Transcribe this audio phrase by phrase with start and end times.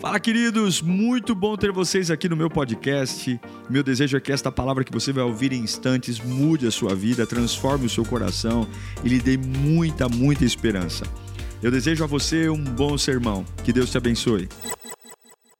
[0.00, 0.80] Fala, queridos!
[0.80, 3.40] Muito bom ter vocês aqui no meu podcast.
[3.68, 6.94] Meu desejo é que esta palavra que você vai ouvir em instantes mude a sua
[6.94, 8.64] vida, transforme o seu coração
[9.02, 11.04] e lhe dê muita, muita esperança.
[11.60, 13.44] Eu desejo a você um bom sermão.
[13.64, 14.48] Que Deus te abençoe.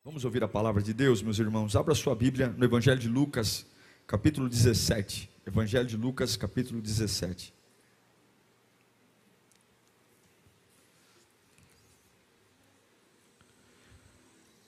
[0.05, 1.75] Vamos ouvir a palavra de Deus, meus irmãos.
[1.75, 3.65] Abra sua Bíblia no Evangelho de Lucas,
[4.07, 5.29] capítulo 17.
[5.45, 7.58] Evangelho de Lucas, capítulo 17.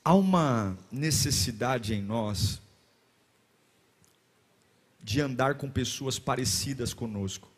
[0.03, 2.61] Há uma necessidade em nós
[5.03, 7.49] de andar com pessoas parecidas conosco.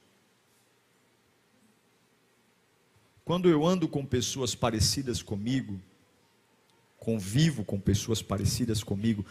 [3.26, 5.80] Quando eu ando com pessoas parecidas comigo,
[6.98, 9.26] convivo com pessoas parecidas comigo,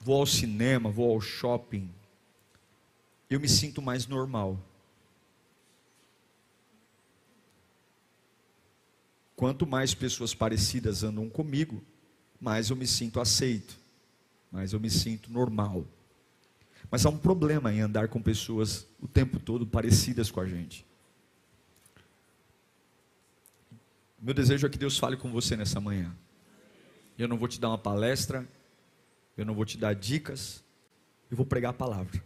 [0.00, 1.90] vou ao cinema, vou ao shopping,
[3.28, 4.58] eu me sinto mais normal.
[9.36, 11.82] Quanto mais pessoas parecidas andam comigo,
[12.42, 13.78] mais eu me sinto aceito,
[14.50, 15.86] mais eu me sinto normal.
[16.90, 20.84] Mas há um problema em andar com pessoas o tempo todo parecidas com a gente.
[24.20, 26.12] Meu desejo é que Deus fale com você nessa manhã.
[27.16, 28.44] Eu não vou te dar uma palestra,
[29.36, 30.64] eu não vou te dar dicas,
[31.30, 32.20] eu vou pregar a palavra.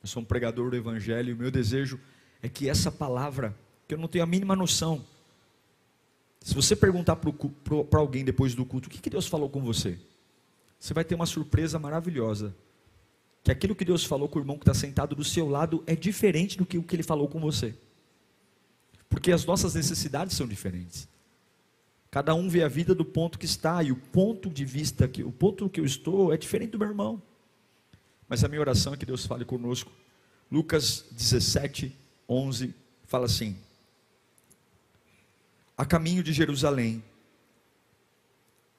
[0.00, 1.98] Eu sou um pregador do Evangelho e o meu desejo
[2.40, 3.52] é que essa palavra,
[3.88, 5.04] que eu não tenho a mínima noção
[6.42, 9.98] se você perguntar para alguém depois do culto, o que, que Deus falou com você?
[10.78, 12.54] Você vai ter uma surpresa maravilhosa.
[13.42, 15.94] Que aquilo que Deus falou com o irmão que está sentado do seu lado é
[15.94, 17.74] diferente do que o que ele falou com você.
[19.08, 21.08] Porque as nossas necessidades são diferentes.
[22.10, 25.22] Cada um vê a vida do ponto que está, e o ponto de vista, que,
[25.22, 27.22] o ponto que eu estou é diferente do meu irmão.
[28.28, 29.92] Mas a minha oração é que Deus fale conosco.
[30.50, 31.96] Lucas 17,
[32.28, 33.56] 11, fala assim:
[35.80, 37.02] a caminho de Jerusalém,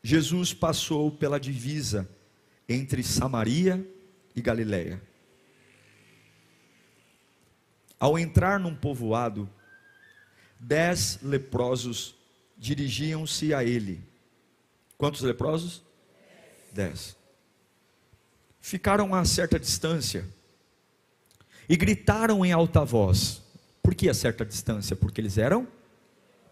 [0.04, 2.08] Jesus passou pela divisa
[2.70, 3.84] entre Samaria
[4.36, 5.02] e Galiléia.
[8.00, 9.50] Ao entrar num povoado,
[10.60, 12.16] dez leprosos
[12.56, 14.00] dirigiam-se a ele.
[14.96, 15.82] Quantos leprosos?
[16.72, 17.18] Dez.
[18.60, 20.24] Ficaram a certa distância
[21.68, 23.42] e gritaram em alta voz.
[23.82, 24.96] Por que a certa distância?
[24.96, 25.68] Porque eles eram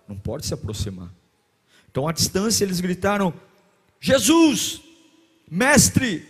[0.09, 1.13] não pode se aproximar.
[1.91, 3.31] Então, à distância, eles gritaram:
[4.01, 4.81] Jesus,
[5.49, 6.27] mestre,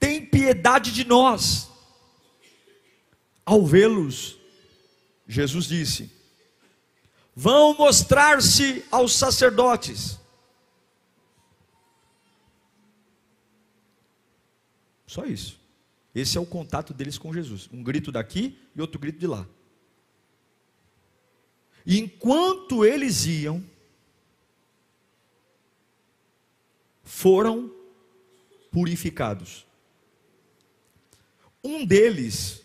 [0.00, 1.70] tem piedade de nós.
[3.46, 4.36] Ao vê-los,
[5.28, 6.10] Jesus disse:
[7.34, 10.18] Vão mostrar-se aos sacerdotes.
[15.06, 15.60] Só isso.
[16.12, 17.68] Esse é o contato deles com Jesus.
[17.72, 19.46] Um grito daqui e outro grito de lá.
[21.84, 23.64] E enquanto eles iam,
[27.04, 27.70] foram
[28.70, 29.66] purificados.
[31.62, 32.62] Um deles,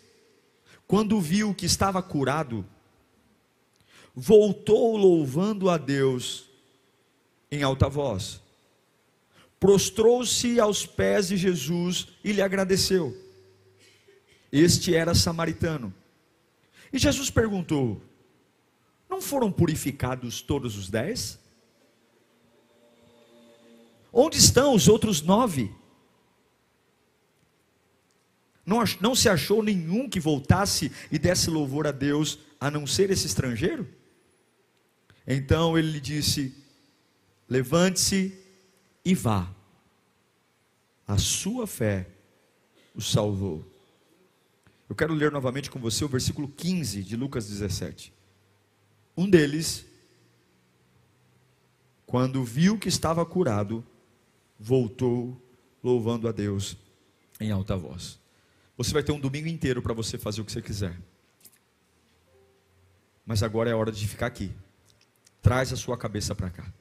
[0.86, 2.64] quando viu que estava curado,
[4.14, 6.48] voltou louvando a Deus
[7.50, 8.40] em alta voz.
[9.60, 13.16] Prostrou-se aos pés de Jesus e lhe agradeceu.
[14.52, 15.92] Este era samaritano.
[16.92, 18.00] E Jesus perguntou:
[19.16, 21.38] não foram purificados todos os dez?
[24.12, 25.74] Onde estão os outros nove?
[28.64, 33.10] Não, não se achou nenhum que voltasse e desse louvor a Deus, a não ser
[33.10, 33.88] esse estrangeiro?
[35.26, 36.54] Então ele lhe disse:
[37.48, 38.38] Levante-se
[39.02, 39.50] e vá.
[41.08, 42.06] A sua fé
[42.94, 43.64] o salvou.
[44.90, 48.15] Eu quero ler novamente com você o versículo 15 de Lucas 17.
[49.16, 49.86] Um deles,
[52.04, 53.84] quando viu que estava curado,
[54.58, 55.40] voltou
[55.82, 56.76] louvando a Deus
[57.40, 58.18] em alta voz.
[58.76, 60.98] Você vai ter um domingo inteiro para você fazer o que você quiser.
[63.24, 64.52] Mas agora é hora de ficar aqui.
[65.40, 66.72] Traz a sua cabeça para cá.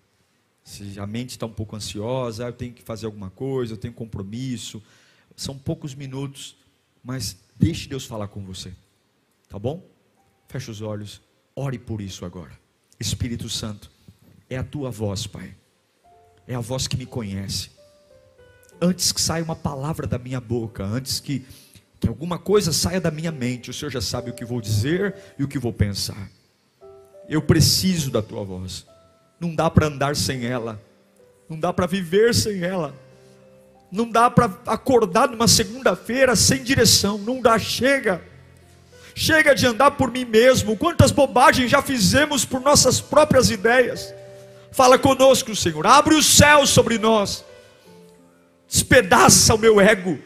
[0.63, 3.77] Se a mente está um pouco ansiosa, ah, eu tenho que fazer alguma coisa, eu
[3.77, 4.83] tenho compromisso.
[5.35, 6.57] São poucos minutos,
[7.03, 8.73] mas deixe Deus falar com você.
[9.47, 9.87] Tá bom?
[10.47, 11.21] Feche os olhos.
[11.55, 12.51] Ore por isso agora.
[12.99, 13.89] Espírito Santo,
[14.49, 15.55] é a tua voz, Pai.
[16.47, 17.71] É a voz que me conhece.
[18.81, 21.45] Antes que saia uma palavra da minha boca, antes que,
[21.99, 25.15] que alguma coisa saia da minha mente, o Senhor já sabe o que vou dizer
[25.39, 26.29] e o que vou pensar.
[27.27, 28.85] Eu preciso da tua voz.
[29.39, 30.81] Não dá para andar sem ela.
[31.49, 32.93] Não dá para viver sem ela.
[33.91, 37.17] Não dá para acordar numa segunda-feira sem direção.
[37.17, 38.21] Não dá, chega.
[39.17, 40.75] Chega de andar por mim mesmo.
[40.75, 44.13] Quantas bobagens já fizemos por nossas próprias ideias.
[44.73, 45.87] Fala conosco, Senhor.
[45.87, 47.45] Abre o céu sobre nós.
[48.67, 50.19] Despedaça o meu ego.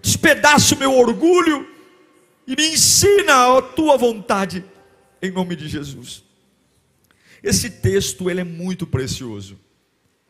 [0.00, 1.68] Despedaça o meu orgulho.
[2.46, 4.64] E me ensina a tua vontade.
[5.20, 6.22] Em nome de Jesus.
[7.42, 9.65] Esse texto ele é muito precioso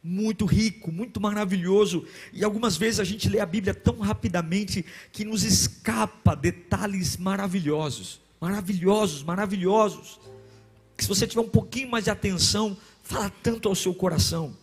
[0.07, 5.25] muito rico, muito maravilhoso, e algumas vezes a gente lê a Bíblia tão rapidamente que
[5.25, 10.21] nos escapa detalhes maravilhosos, maravilhosos, maravilhosos.
[10.97, 14.57] Que se você tiver um pouquinho mais de atenção, fala tanto ao seu coração.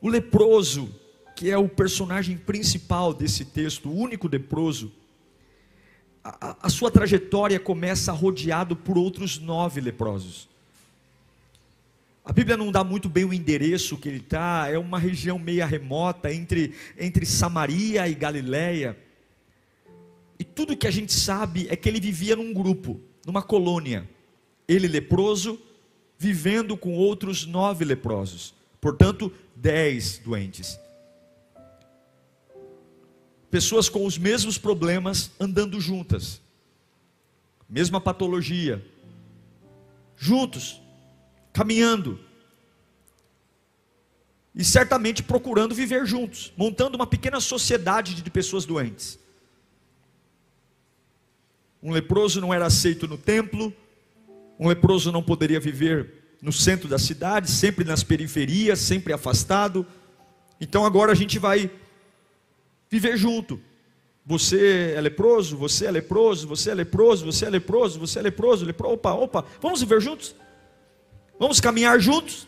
[0.00, 0.92] O leproso,
[1.36, 4.92] que é o personagem principal desse texto, o único leproso,
[6.24, 10.48] a, sua trajetória começa rodeado por outros nove leprosos.
[12.24, 15.64] A Bíblia não dá muito bem o endereço que ele está, é uma região meia
[15.64, 18.98] remota entre, entre Samaria e Galiléia.
[20.38, 24.08] E tudo que a gente sabe é que ele vivia num grupo, numa colônia.
[24.68, 25.58] Ele leproso,
[26.18, 28.54] vivendo com outros nove leprosos.
[28.80, 30.78] Portanto, dez doentes.
[33.50, 36.40] Pessoas com os mesmos problemas andando juntas.
[37.68, 38.84] Mesma patologia.
[40.16, 40.80] Juntos
[41.58, 42.20] caminhando.
[44.54, 49.18] E certamente procurando viver juntos, montando uma pequena sociedade de pessoas doentes.
[51.82, 53.72] Um leproso não era aceito no templo,
[54.56, 59.84] um leproso não poderia viver no centro da cidade, sempre nas periferias, sempre afastado.
[60.60, 61.68] Então agora a gente vai
[62.88, 63.60] viver junto.
[64.24, 68.64] Você é leproso, você é leproso, você é leproso, você é leproso, você é leproso,
[68.64, 68.94] leproso.
[68.94, 70.36] Opa, opa, vamos viver juntos?
[71.38, 72.46] Vamos caminhar juntos?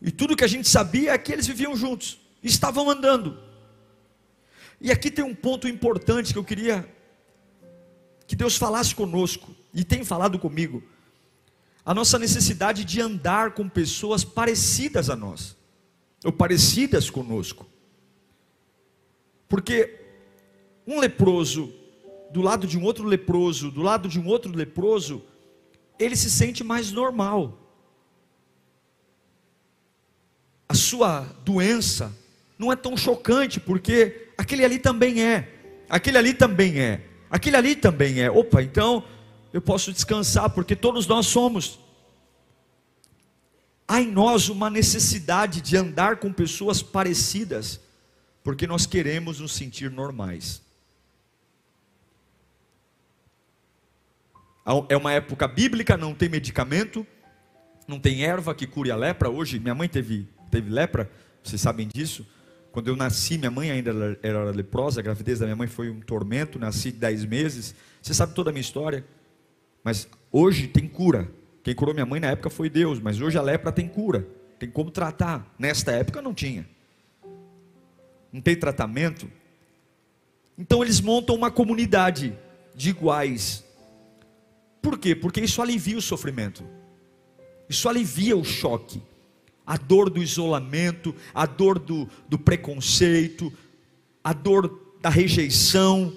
[0.00, 3.38] E tudo que a gente sabia é que eles viviam juntos, estavam andando.
[4.80, 6.88] E aqui tem um ponto importante que eu queria
[8.26, 10.84] que Deus falasse conosco, e tem falado comigo.
[11.84, 15.56] A nossa necessidade de andar com pessoas parecidas a nós,
[16.24, 17.66] ou parecidas conosco.
[19.48, 19.98] Porque
[20.86, 21.74] um leproso,
[22.30, 25.24] do lado de um outro leproso, do lado de um outro leproso,
[26.00, 27.58] ele se sente mais normal.
[30.66, 32.12] A sua doença
[32.58, 35.52] não é tão chocante, porque aquele ali também é,
[35.88, 38.30] aquele ali também é, aquele ali também é.
[38.30, 39.04] Opa, então
[39.52, 41.78] eu posso descansar, porque todos nós somos.
[43.86, 47.80] Há em nós uma necessidade de andar com pessoas parecidas,
[48.42, 50.62] porque nós queremos nos sentir normais.
[54.88, 57.06] É uma época bíblica, não tem medicamento,
[57.88, 59.28] não tem erva que cure a lepra.
[59.28, 61.10] Hoje, minha mãe teve, teve lepra,
[61.42, 62.26] vocês sabem disso.
[62.70, 66.00] Quando eu nasci, minha mãe ainda era leprosa, a gravidez da minha mãe foi um
[66.00, 67.74] tormento, nasci 10 meses.
[68.00, 69.04] Você sabe toda a minha história.
[69.82, 71.28] Mas hoje tem cura.
[71.64, 74.26] Quem curou minha mãe na época foi Deus, mas hoje a lepra tem cura.
[74.58, 75.52] Tem como tratar.
[75.58, 76.68] Nesta época não tinha.
[78.32, 79.28] Não tem tratamento.
[80.56, 82.38] Então eles montam uma comunidade
[82.74, 83.64] de iguais
[84.82, 85.14] por quê?
[85.14, 86.64] Porque isso alivia o sofrimento,
[87.68, 89.02] isso alivia o choque,
[89.66, 93.52] a dor do isolamento, a dor do, do preconceito,
[94.24, 96.16] a dor da rejeição.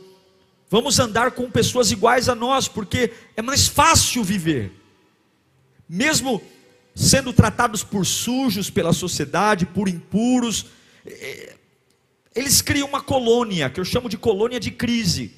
[0.69, 4.71] Vamos andar com pessoas iguais a nós, porque é mais fácil viver,
[5.87, 6.41] mesmo
[6.95, 10.67] sendo tratados por sujos pela sociedade, por impuros.
[11.05, 11.57] É,
[12.33, 15.33] eles criam uma colônia, que eu chamo de colônia de crise,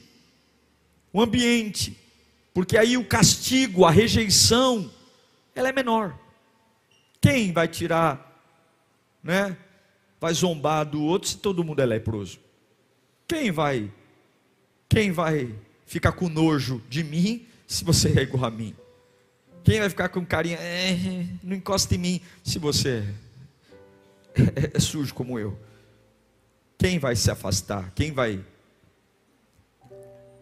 [1.14, 2.05] um ambiente
[2.56, 4.90] porque aí o castigo, a rejeição,
[5.54, 6.18] ela é menor.
[7.20, 8.42] Quem vai tirar,
[9.22, 9.58] né?
[10.22, 12.40] Vai zombar do outro se todo mundo é leproso?
[13.28, 13.92] Quem vai?
[14.88, 15.54] Quem vai
[15.86, 18.74] ficar com nojo de mim se você é igual a mim?
[19.62, 20.58] Quem vai ficar com carinha?
[20.58, 23.04] É, não encosta em mim se você
[24.34, 25.60] é, é sujo como eu.
[26.78, 27.92] Quem vai se afastar?
[27.94, 28.42] Quem vai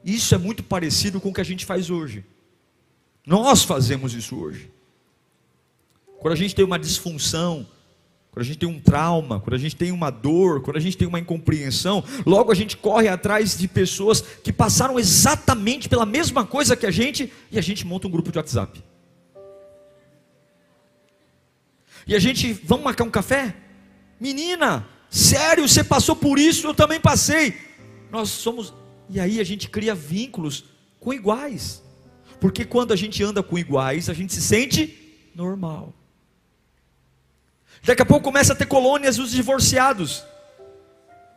[0.03, 2.25] isso é muito parecido com o que a gente faz hoje.
[3.25, 4.69] Nós fazemos isso hoje.
[6.19, 7.65] Quando a gente tem uma disfunção,
[8.31, 10.97] quando a gente tem um trauma, quando a gente tem uma dor, quando a gente
[10.97, 16.45] tem uma incompreensão, logo a gente corre atrás de pessoas que passaram exatamente pela mesma
[16.45, 18.83] coisa que a gente e a gente monta um grupo de WhatsApp.
[22.07, 23.55] E a gente, vamos marcar um café?
[24.19, 27.55] Menina, sério, você passou por isso, eu também passei.
[28.11, 28.73] Nós somos
[29.09, 30.65] e aí a gente cria vínculos
[30.99, 31.83] com iguais.
[32.39, 35.93] Porque quando a gente anda com iguais, a gente se sente normal.
[37.83, 40.23] Daqui a pouco começa a ter colônias dos divorciados.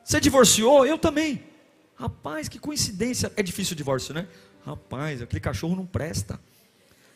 [0.04, 0.86] Você divorciou?
[0.86, 1.42] Eu também.
[1.96, 3.32] Rapaz, que coincidência.
[3.36, 4.28] É difícil o divórcio, né?
[4.64, 6.40] Rapaz, aquele cachorro não presta.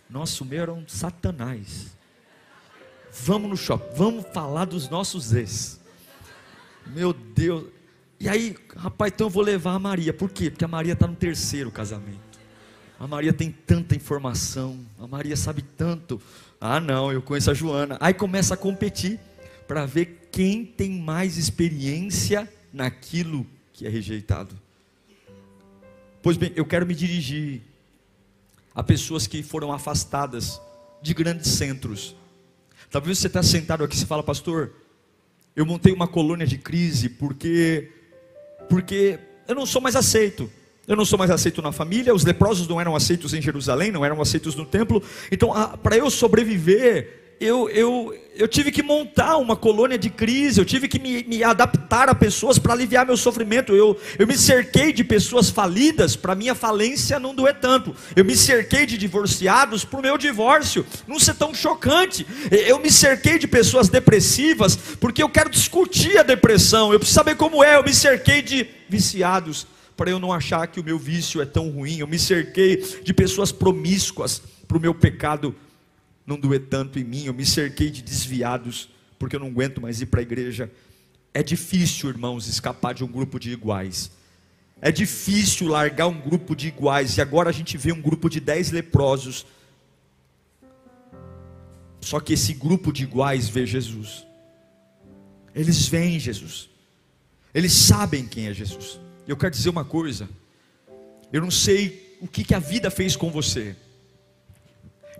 [0.09, 1.87] Nossa, o meu era um satanás.
[3.12, 5.80] Vamos no shopping, vamos falar dos nossos ex.
[6.87, 7.79] Meu Deus.
[8.20, 10.12] E aí, rapaz, então eu vou levar a Maria.
[10.12, 10.50] Por quê?
[10.50, 12.38] Porque a Maria está no terceiro casamento.
[12.98, 14.78] A Maria tem tanta informação.
[14.98, 16.20] A Maria sabe tanto.
[16.60, 17.96] Ah, não, eu conheço a Joana.
[17.98, 19.18] Aí começa a competir
[19.66, 24.54] para ver quem tem mais experiência naquilo que é rejeitado.
[26.22, 27.62] Pois bem, eu quero me dirigir
[28.74, 30.60] a pessoas que foram afastadas
[31.00, 32.14] de grandes centros.
[32.90, 34.72] Talvez você está sentado aqui e fala, pastor,
[35.56, 37.90] eu montei uma colônia de crise porque,
[38.70, 40.50] porque eu não sou mais aceito.
[40.88, 44.04] Eu não sou mais aceito na família, os leprosos não eram aceitos em Jerusalém, não
[44.04, 45.02] eram aceitos no templo.
[45.30, 50.64] Então, para eu sobreviver, eu, eu, eu tive que montar uma colônia de crise, eu
[50.64, 53.75] tive que me, me adaptar a pessoas para aliviar meu sofrimento.
[53.75, 57.97] Eu, eu me cerquei de pessoas falidas para minha falência não doer tanto.
[58.14, 62.26] Eu me cerquei de divorciados para o meu divórcio não ser tão chocante.
[62.50, 66.92] Eu me cerquei de pessoas depressivas porque eu quero discutir a depressão.
[66.92, 67.76] Eu preciso saber como é.
[67.76, 69.66] Eu me cerquei de viciados
[69.97, 72.00] para eu não achar que o meu vício é tão ruim.
[72.00, 75.54] Eu me cerquei de pessoas promíscuas para o meu pecado
[76.30, 77.25] não doer tanto em mim.
[77.26, 80.70] Eu me cerquei de desviados, porque eu não aguento mais ir para a igreja.
[81.34, 84.10] É difícil, irmãos, escapar de um grupo de iguais.
[84.80, 87.16] É difícil largar um grupo de iguais.
[87.16, 89.44] E agora a gente vê um grupo de dez leprosos.
[92.00, 94.26] Só que esse grupo de iguais vê Jesus.
[95.54, 96.70] Eles veem Jesus.
[97.52, 98.99] Eles sabem quem é Jesus.
[99.26, 100.28] Eu quero dizer uma coisa.
[101.32, 103.76] Eu não sei o que, que a vida fez com você.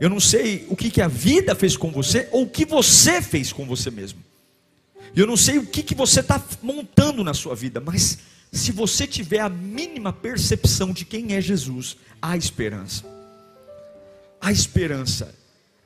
[0.00, 3.21] Eu não sei o que, que a vida fez com você ou o que você
[3.21, 4.19] fez com você mesmo.
[5.14, 8.19] Eu não sei o que, que você está montando na sua vida, mas
[8.50, 13.04] se você tiver a mínima percepção de quem é Jesus, há esperança.
[14.40, 15.35] Há esperança.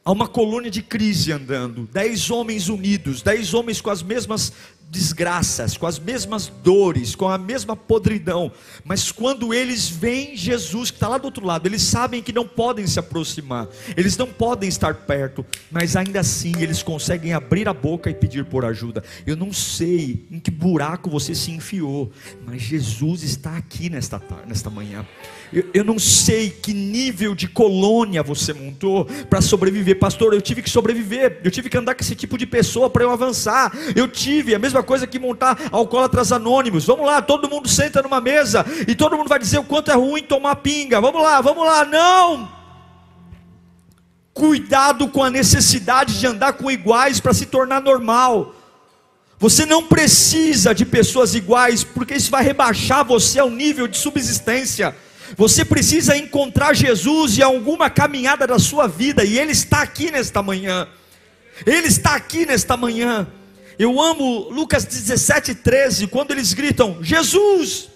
[0.05, 4.53] Há uma colônia de crise andando, dez homens unidos, dez homens com as mesmas
[4.91, 8.53] desgraças, com as mesmas dores, com a mesma podridão,
[8.85, 12.47] mas quando eles veem Jesus que está lá do outro lado, eles sabem que não
[12.47, 17.75] podem se aproximar, eles não podem estar perto, mas ainda assim eles conseguem abrir a
[17.75, 19.03] boca e pedir por ajuda.
[19.27, 22.13] Eu não sei em que buraco você se enfiou,
[22.47, 25.05] mas Jesus está aqui nesta, nesta manhã.
[25.53, 30.35] Eu, eu não sei que nível de colônia você montou para sobreviver, pastor.
[30.35, 33.11] Eu tive que sobreviver, eu tive que andar com esse tipo de pessoa para eu
[33.11, 33.73] avançar.
[33.95, 36.87] Eu tive a mesma coisa que montar alcoólatras anônimos.
[36.87, 39.95] Vamos lá, todo mundo senta numa mesa e todo mundo vai dizer o quanto é
[39.95, 41.01] ruim tomar pinga.
[41.01, 41.85] Vamos lá, vamos lá.
[41.85, 42.49] Não!
[44.33, 48.55] Cuidado com a necessidade de andar com iguais para se tornar normal.
[49.39, 54.95] Você não precisa de pessoas iguais, porque isso vai rebaixar você ao nível de subsistência.
[55.37, 60.43] Você precisa encontrar Jesus em alguma caminhada da sua vida, e Ele está aqui nesta
[60.43, 60.89] manhã.
[61.67, 63.27] Ele está aqui nesta manhã.
[63.79, 67.89] Eu amo Lucas 17, 13, quando eles gritam: Jesus,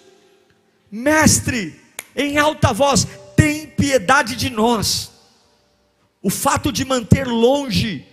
[0.91, 1.79] Mestre,
[2.15, 5.11] em alta voz, tem piedade de nós.
[6.21, 8.05] O fato de manter longe,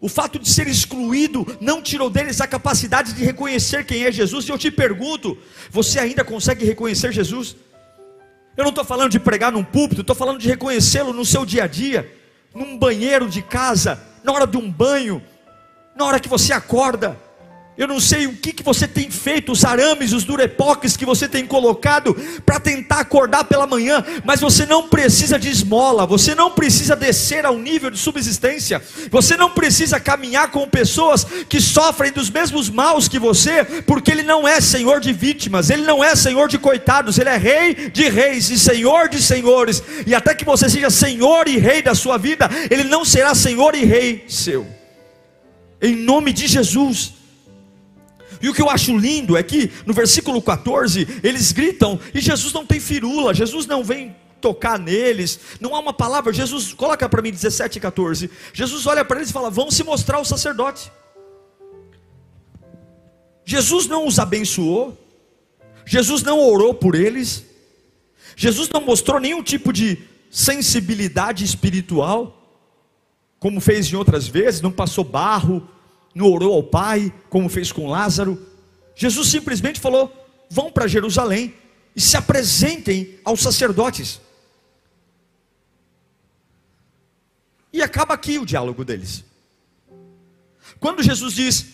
[0.00, 4.46] o fato de ser excluído, não tirou deles a capacidade de reconhecer quem é Jesus.
[4.46, 5.36] E eu te pergunto:
[5.70, 7.56] você ainda consegue reconhecer Jesus?
[8.56, 11.64] Eu não estou falando de pregar num púlpito, estou falando de reconhecê-lo no seu dia
[11.64, 12.12] a dia,
[12.54, 15.22] num banheiro de casa, na hora de um banho,
[15.94, 17.16] na hora que você acorda.
[17.76, 21.26] Eu não sei o que, que você tem feito, os arames, os durepoques que você
[21.26, 26.50] tem colocado para tentar acordar pela manhã, mas você não precisa de esmola, você não
[26.50, 32.28] precisa descer ao nível de subsistência, você não precisa caminhar com pessoas que sofrem dos
[32.28, 36.48] mesmos maus que você, porque Ele não é Senhor de vítimas, Ele não é Senhor
[36.48, 40.68] de coitados, Ele é Rei de reis e Senhor de senhores, e até que você
[40.68, 44.66] seja Senhor e Rei da sua vida, Ele não será Senhor e Rei seu,
[45.82, 47.14] em nome de Jesus.
[48.40, 52.52] E o que eu acho lindo é que no versículo 14 eles gritam e Jesus
[52.52, 56.32] não tem firula, Jesus não vem tocar neles, não há uma palavra.
[56.32, 58.30] Jesus, coloca para mim 17 e 14.
[58.52, 60.90] Jesus olha para eles e fala: Vão se mostrar o sacerdote.
[63.44, 64.98] Jesus não os abençoou,
[65.84, 67.44] Jesus não orou por eles,
[68.36, 69.98] Jesus não mostrou nenhum tipo de
[70.30, 72.41] sensibilidade espiritual,
[73.42, 75.68] como fez em outras vezes, não passou barro,
[76.14, 78.40] não orou ao Pai, como fez com Lázaro.
[78.94, 80.14] Jesus simplesmente falou:
[80.48, 81.52] vão para Jerusalém
[81.96, 84.20] e se apresentem aos sacerdotes.
[87.72, 89.24] E acaba aqui o diálogo deles.
[90.78, 91.66] Quando Jesus diz: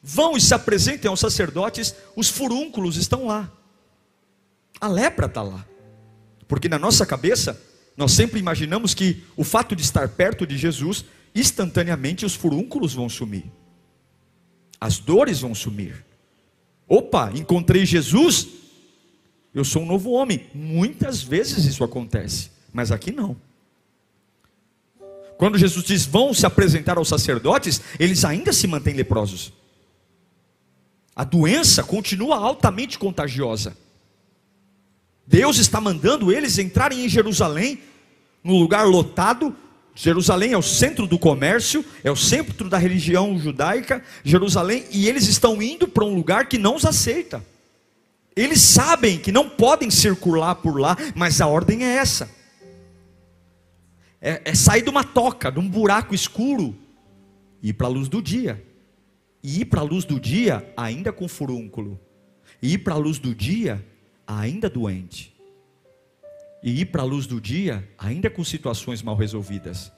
[0.00, 3.50] vão e se apresentem aos sacerdotes, os furúnculos estão lá,
[4.80, 5.66] a lepra está lá,
[6.46, 7.60] porque na nossa cabeça,
[7.96, 13.08] nós sempre imaginamos que o fato de estar perto de Jesus instantaneamente os furúnculos vão
[13.08, 13.44] sumir,
[14.80, 16.04] as dores vão sumir.
[16.88, 18.48] Opa, encontrei Jesus,
[19.54, 20.46] eu sou um novo homem.
[20.52, 23.36] Muitas vezes isso acontece, mas aqui não.
[25.38, 29.52] Quando Jesus diz vão se apresentar aos sacerdotes, eles ainda se mantêm leprosos.
[31.14, 33.76] A doença continua altamente contagiosa.
[35.26, 37.80] Deus está mandando eles entrarem em Jerusalém,
[38.42, 39.54] no lugar lotado.
[39.94, 45.26] Jerusalém é o centro do comércio, é o centro da religião judaica, Jerusalém, e eles
[45.26, 47.44] estão indo para um lugar que não os aceita.
[48.34, 52.30] Eles sabem que não podem circular por lá, mas a ordem é essa:
[54.20, 56.74] é, é sair de uma toca, de um buraco escuro,
[57.62, 58.62] e ir para a luz do dia
[59.42, 61.98] e ir para a luz do dia ainda com furúnculo,
[62.62, 63.84] e ir para a luz do dia
[64.40, 65.34] ainda doente,
[66.62, 69.92] e ir para a luz do dia ainda com situações mal resolvidas,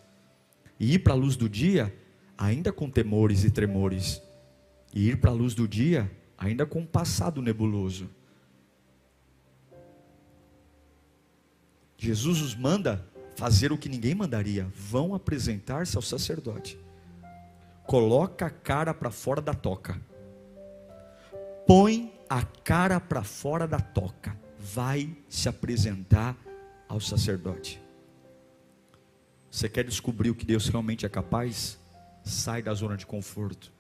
[0.79, 1.95] e ir para a luz do dia
[2.37, 4.23] ainda com temores e tremores,
[4.95, 8.09] e ir para a luz do dia ainda com um passado nebuloso.
[11.97, 16.79] Jesus os manda fazer o que ninguém mandaria: vão apresentar-se ao sacerdote
[17.87, 20.01] coloca a cara para fora da toca.
[21.67, 24.37] Põe a cara para fora da toca.
[24.59, 26.37] Vai se apresentar
[26.89, 27.81] ao sacerdote.
[29.49, 31.79] Você quer descobrir o que Deus realmente é capaz?
[32.25, 33.73] Sai da zona de conforto.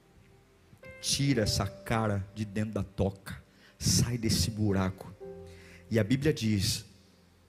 [1.00, 3.42] Tira essa cara de dentro da toca.
[3.76, 5.12] Sai desse buraco.
[5.90, 6.84] E a Bíblia diz,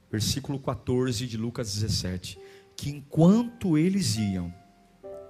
[0.09, 2.39] versículo 14 de Lucas 17,
[2.75, 4.51] que enquanto eles iam,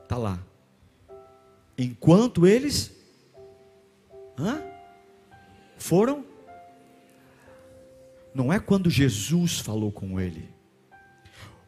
[0.08, 0.42] tá lá,
[1.78, 2.94] enquanto eles
[4.40, 4.75] hã?
[5.78, 6.26] Foram.
[8.34, 10.50] Não é quando Jesus falou com ele.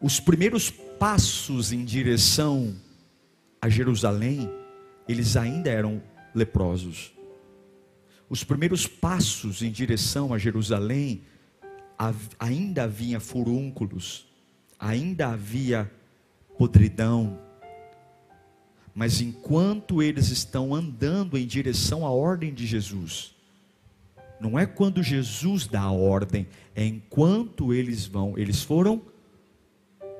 [0.01, 2.75] Os primeiros passos em direção
[3.61, 4.49] a Jerusalém,
[5.07, 6.01] eles ainda eram
[6.33, 7.13] leprosos.
[8.29, 11.23] Os primeiros passos em direção a Jerusalém,
[12.37, 14.27] ainda havia furúnculos,
[14.77, 15.89] ainda havia
[16.57, 17.39] podridão,
[18.93, 23.35] mas enquanto eles estão andando em direção à ordem de Jesus,
[24.39, 29.01] não é quando Jesus dá a ordem, é enquanto eles vão, eles foram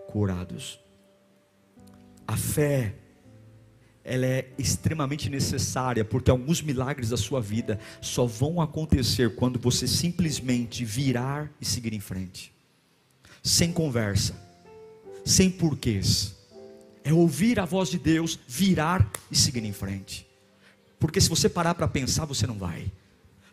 [0.08, 0.80] curados.
[2.28, 2.96] A fé,
[4.04, 9.88] ela é extremamente necessária, porque alguns milagres da sua vida só vão acontecer quando você
[9.88, 12.54] simplesmente virar e seguir em frente,
[13.44, 14.36] sem conversa,
[15.24, 16.38] sem porquês
[17.08, 20.28] é ouvir a voz de Deus, virar e seguir em frente.
[21.00, 22.92] Porque se você parar para pensar, você não vai.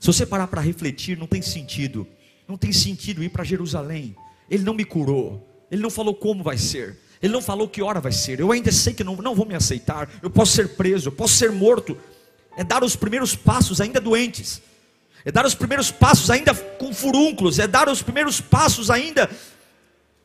[0.04, 2.06] Se você parar para refletir, não tem sentido.
[2.46, 4.14] Não tem sentido ir para Jerusalém.
[4.50, 5.48] Ele não me curou.
[5.70, 6.98] Ele não falou como vai ser.
[7.22, 8.38] Ele não falou que hora vai ser.
[8.38, 10.10] Eu ainda sei que não, não vou me aceitar.
[10.22, 11.96] Eu posso ser preso, eu posso ser morto.
[12.54, 14.60] É dar os primeiros passos ainda doentes.
[15.24, 17.58] É dar os primeiros passos ainda com furúnculos.
[17.58, 19.30] É dar os primeiros passos ainda.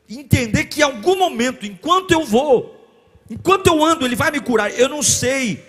[0.10, 2.78] Entender que em algum momento, enquanto eu vou
[3.30, 4.72] Enquanto eu ando, Ele vai me curar.
[4.72, 5.64] Eu não sei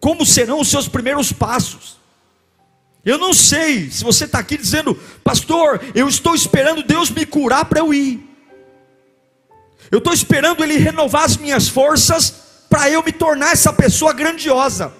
[0.00, 1.98] como serão os seus primeiros passos.
[3.04, 7.64] Eu não sei se você está aqui dizendo, pastor, eu estou esperando Deus me curar
[7.64, 8.26] para eu ir.
[9.90, 12.34] Eu estou esperando Ele renovar as minhas forças
[12.68, 14.92] para eu me tornar essa pessoa grandiosa.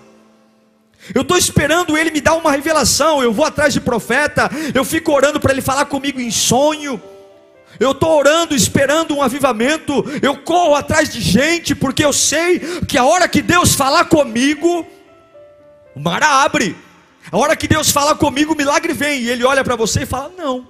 [1.15, 3.23] Eu estou esperando Ele me dar uma revelação.
[3.23, 7.01] Eu vou atrás de profeta, eu fico orando para Ele falar comigo em sonho
[7.79, 12.59] eu estou orando, esperando um avivamento, eu corro atrás de gente, porque eu sei
[12.89, 14.87] que a hora que Deus falar comigo,
[15.95, 16.77] o mar abre.
[17.31, 19.23] A hora que Deus fala comigo, o milagre vem.
[19.23, 20.69] E Ele olha para você e fala: Não,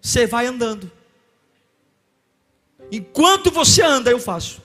[0.00, 0.90] você vai andando.
[2.90, 4.60] Enquanto você anda, eu faço.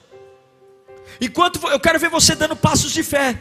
[1.20, 3.40] Enquanto eu quero ver você dando passos de fé,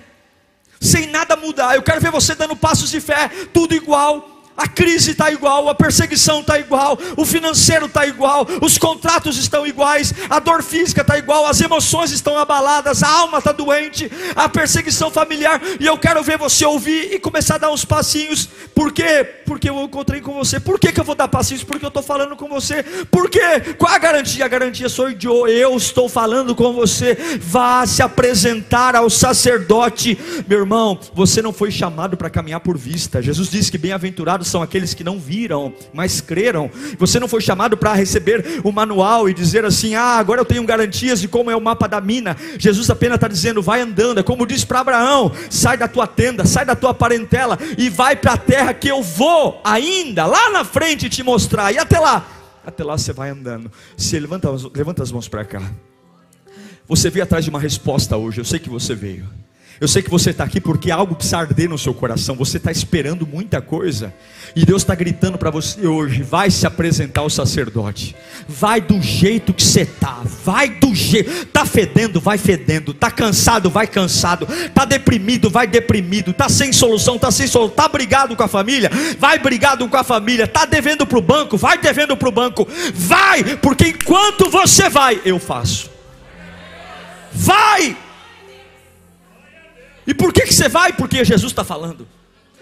[0.80, 1.76] sem nada mudar.
[1.76, 5.76] Eu quero ver você dando passos de fé, tudo igual a crise está igual, a
[5.76, 11.16] perseguição está igual, o financeiro está igual, os contratos estão iguais, a dor física está
[11.16, 16.24] igual, as emoções estão abaladas, a alma está doente, a perseguição familiar, e eu quero
[16.24, 19.24] ver você ouvir e começar a dar uns passinhos, por quê?
[19.46, 21.64] Porque eu encontrei com você, por que, que eu vou dar passinhos?
[21.64, 23.76] Porque eu estou falando com você, por quê?
[23.78, 24.44] Qual a garantia?
[24.44, 30.18] A garantia sou eu, eu estou falando com você, vá se apresentar ao sacerdote,
[30.48, 34.62] meu irmão, você não foi chamado para caminhar por vista, Jesus disse que bem-aventurados são
[34.62, 36.70] aqueles que não viram, mas creram.
[36.98, 40.64] Você não foi chamado para receber o manual e dizer assim: ah, agora eu tenho
[40.64, 42.36] garantias de como é o mapa da mina.
[42.58, 44.20] Jesus apenas está dizendo: vai andando.
[44.20, 48.16] É como disse para Abraão: sai da tua tenda, sai da tua parentela e vai
[48.16, 51.72] para a terra que eu vou ainda lá na frente te mostrar.
[51.74, 52.28] E até lá,
[52.66, 53.72] até lá você vai andando.
[53.96, 55.62] Se levanta, levanta as mãos para cá.
[56.88, 59.28] Você veio atrás de uma resposta hoje, eu sei que você veio.
[59.80, 62.36] Eu sei que você está aqui porque algo precisa arder no seu coração.
[62.36, 64.12] Você está esperando muita coisa.
[64.56, 68.16] E Deus está gritando para você hoje: vai se apresentar ao sacerdote.
[68.48, 70.22] Vai do jeito que você está.
[70.44, 71.30] Vai do jeito.
[71.30, 72.92] Está fedendo, vai fedendo.
[72.92, 74.48] Está cansado, vai cansado.
[74.52, 76.32] Está deprimido, vai deprimido.
[76.32, 77.72] Está sem solução, está sem solução.
[77.72, 80.46] Está brigado com a família, vai brigado com a família.
[80.46, 82.68] Está devendo para o banco, vai devendo para o banco.
[82.96, 85.92] Vai, porque enquanto você vai, eu faço.
[87.32, 88.07] Vai!
[90.08, 90.94] E por que, que você vai?
[90.94, 92.08] Porque Jesus está falando.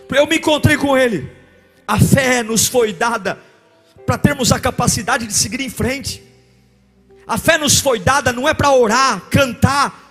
[0.10, 1.32] Eu me encontrei com Ele.
[1.88, 3.38] A fé nos foi dada
[4.04, 6.24] para termos a capacidade de seguir em frente.
[7.28, 10.04] A fé nos foi dada não é para orar, cantar.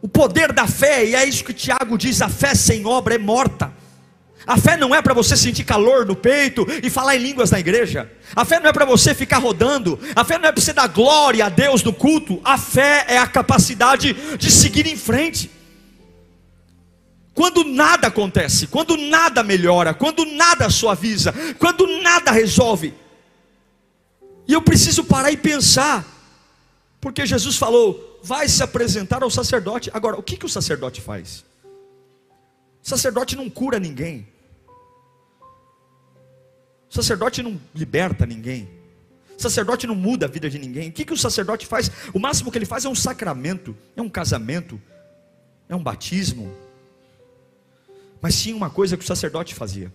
[0.00, 3.18] O poder da fé, e é isso que Tiago diz: a fé sem obra é
[3.18, 3.72] morta.
[4.46, 7.58] A fé não é para você sentir calor no peito e falar em línguas na
[7.58, 8.10] igreja.
[8.36, 9.98] A fé não é para você ficar rodando.
[10.14, 12.40] A fé não é para você dar glória a Deus no culto.
[12.44, 15.50] A fé é a capacidade de seguir em frente.
[17.34, 22.94] Quando nada acontece, quando nada melhora, quando nada suaviza, quando nada resolve.
[24.46, 26.06] E eu preciso parar e pensar,
[27.00, 29.90] porque Jesus falou: vai se apresentar ao sacerdote.
[29.92, 31.44] Agora, o que, que o sacerdote faz?
[32.80, 34.28] O sacerdote não cura ninguém,
[36.88, 38.68] o sacerdote não liberta ninguém,
[39.36, 40.90] o sacerdote não muda a vida de ninguém.
[40.90, 41.90] O que, que o sacerdote faz?
[42.12, 44.80] O máximo que ele faz é um sacramento, é um casamento,
[45.68, 46.63] é um batismo
[48.24, 49.92] mas tinha uma coisa que o sacerdote fazia.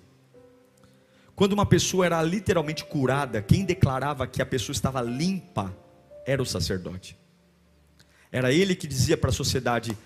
[1.35, 5.75] Quando uma pessoa era literalmente curada, quem declarava que a pessoa estava limpa
[6.27, 7.17] era o sacerdote.
[8.31, 9.97] Era ele que dizia para a sociedade: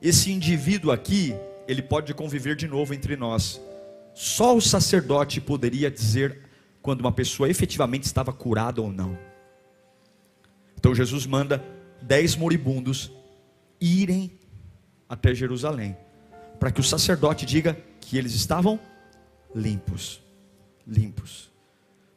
[0.00, 1.34] esse indivíduo aqui,
[1.66, 3.60] ele pode conviver de novo entre nós.
[4.14, 6.42] Só o sacerdote poderia dizer
[6.80, 9.18] quando uma pessoa efetivamente estava curada ou não.
[10.78, 11.60] Então Jesus manda
[12.00, 13.10] dez moribundos
[13.80, 14.38] irem
[15.08, 15.96] até Jerusalém
[16.58, 18.78] para que o sacerdote diga que eles estavam
[19.54, 20.22] limpos.
[20.86, 21.50] Limpos.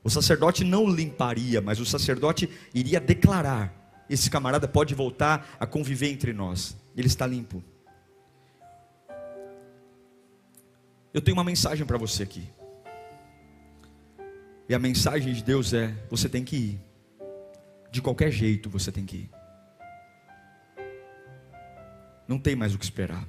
[0.04, 6.10] O sacerdote não limparia, mas o sacerdote iria declarar: esse camarada pode voltar a conviver
[6.10, 7.63] entre nós, ele está limpo.
[11.13, 12.47] Eu tenho uma mensagem para você aqui.
[14.67, 16.82] E a mensagem de Deus é: você tem que ir.
[17.91, 19.30] De qualquer jeito você tem que ir.
[22.28, 23.28] Não tem mais o que esperar.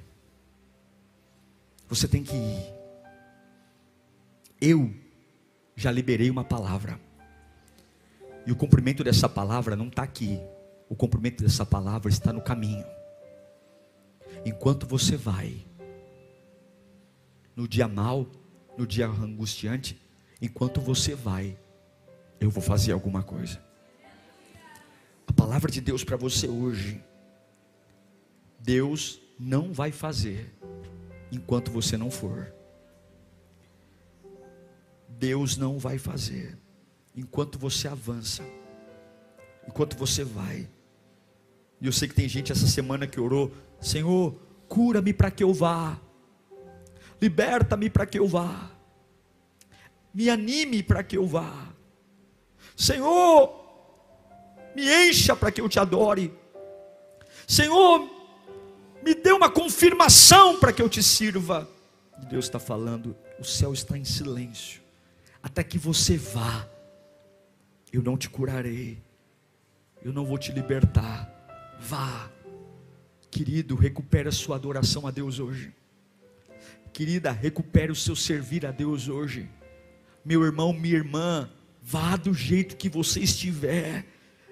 [1.91, 2.73] Você tem que ir.
[4.61, 4.95] Eu
[5.75, 6.97] já liberei uma palavra.
[8.47, 10.39] E o cumprimento dessa palavra não está aqui.
[10.87, 12.85] O cumprimento dessa palavra está no caminho.
[14.45, 15.65] Enquanto você vai,
[17.57, 18.25] no dia mal,
[18.77, 20.01] no dia angustiante,
[20.41, 21.57] enquanto você vai,
[22.39, 23.61] eu vou fazer alguma coisa.
[25.27, 27.03] A palavra de Deus para você hoje,
[28.57, 30.55] Deus não vai fazer
[31.31, 32.53] enquanto você não for.
[35.07, 36.57] Deus não vai fazer
[37.15, 38.43] enquanto você avança,
[39.67, 40.67] enquanto você vai.
[41.79, 44.35] E eu sei que tem gente essa semana que orou: Senhor,
[44.67, 45.99] cura-me para que eu vá,
[47.21, 48.71] liberta-me para que eu vá,
[50.13, 51.73] me anime para que eu vá,
[52.75, 53.59] Senhor,
[54.75, 56.33] me encha para que eu te adore,
[57.47, 58.09] Senhor,
[59.03, 61.69] me dê uma confirmação para que eu te sirva.
[62.29, 64.81] Deus está falando, o céu está em silêncio,
[65.41, 66.67] até que você vá,
[67.91, 69.01] eu não te curarei,
[70.03, 71.29] eu não vou te libertar.
[71.79, 72.29] Vá,
[73.29, 75.73] querido, recupere a sua adoração a Deus hoje.
[76.93, 79.49] Querida, recupere o seu servir a Deus hoje.
[80.23, 81.49] Meu irmão, minha irmã,
[81.81, 84.05] vá do jeito que você estiver.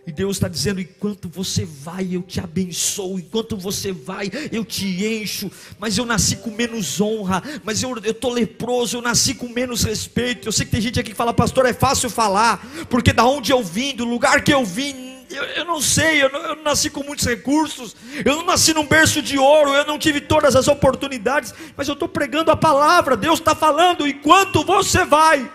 [0.10, 5.06] E Deus está dizendo: enquanto você vai, eu te abençoo, enquanto você vai, eu te
[5.06, 5.52] encho.
[5.78, 10.48] Mas eu nasci com menos honra, mas eu estou leproso, eu nasci com menos respeito.
[10.48, 13.52] Eu sei que tem gente aqui que fala, pastor, é fácil falar, porque da onde
[13.52, 14.96] eu vim, do lugar que eu vim,
[15.30, 17.96] eu, eu não sei, eu não, eu não nasci com muitos recursos,
[18.26, 21.94] eu não nasci num berço de ouro, eu não tive todas as oportunidades, mas eu
[21.94, 25.52] estou pregando a palavra, Deus está falando, enquanto você vai,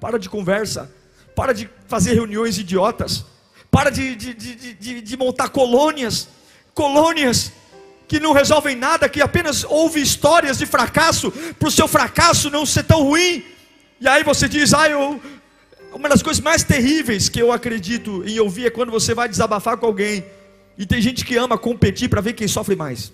[0.00, 0.88] para de conversa,
[1.34, 3.31] para de fazer reuniões idiotas,
[3.72, 6.28] para de, de, de, de, montar colônias,
[6.74, 7.50] colônias
[8.06, 12.66] que não resolvem nada, que apenas ouve histórias de fracasso, para o seu fracasso não
[12.66, 13.42] ser tão ruim.
[13.98, 15.18] E aí você diz, ah, eu.
[15.90, 19.78] Uma das coisas mais terríveis que eu acredito em ouvir é quando você vai desabafar
[19.78, 20.22] com alguém.
[20.76, 23.10] E tem gente que ama competir para ver quem sofre mais.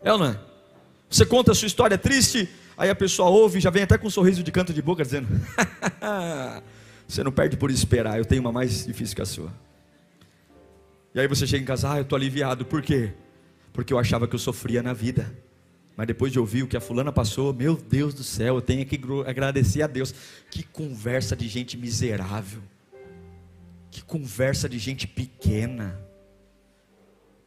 [0.00, 0.38] É ou não é?
[1.10, 4.10] Você conta a sua história triste, aí a pessoa ouve, já vem até com um
[4.10, 5.26] sorriso de canto de boca dizendo:
[7.08, 9.50] Você não perde por esperar, eu tenho uma mais difícil que a sua.
[11.14, 12.66] E aí você chega em casa, ah, eu estou aliviado.
[12.66, 13.14] Por quê?
[13.72, 15.34] Porque eu achava que eu sofria na vida.
[15.96, 18.84] Mas depois de ouvir o que a fulana passou, meu Deus do céu, eu tenho
[18.84, 20.14] que agradecer a Deus.
[20.50, 22.60] Que conversa de gente miserável.
[23.90, 25.98] Que conversa de gente pequena.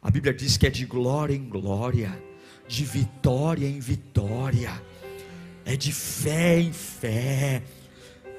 [0.02, 2.20] A Bíblia diz que é de glória em glória,
[2.66, 4.82] de vitória em vitória,
[5.64, 7.62] é de fé em fé.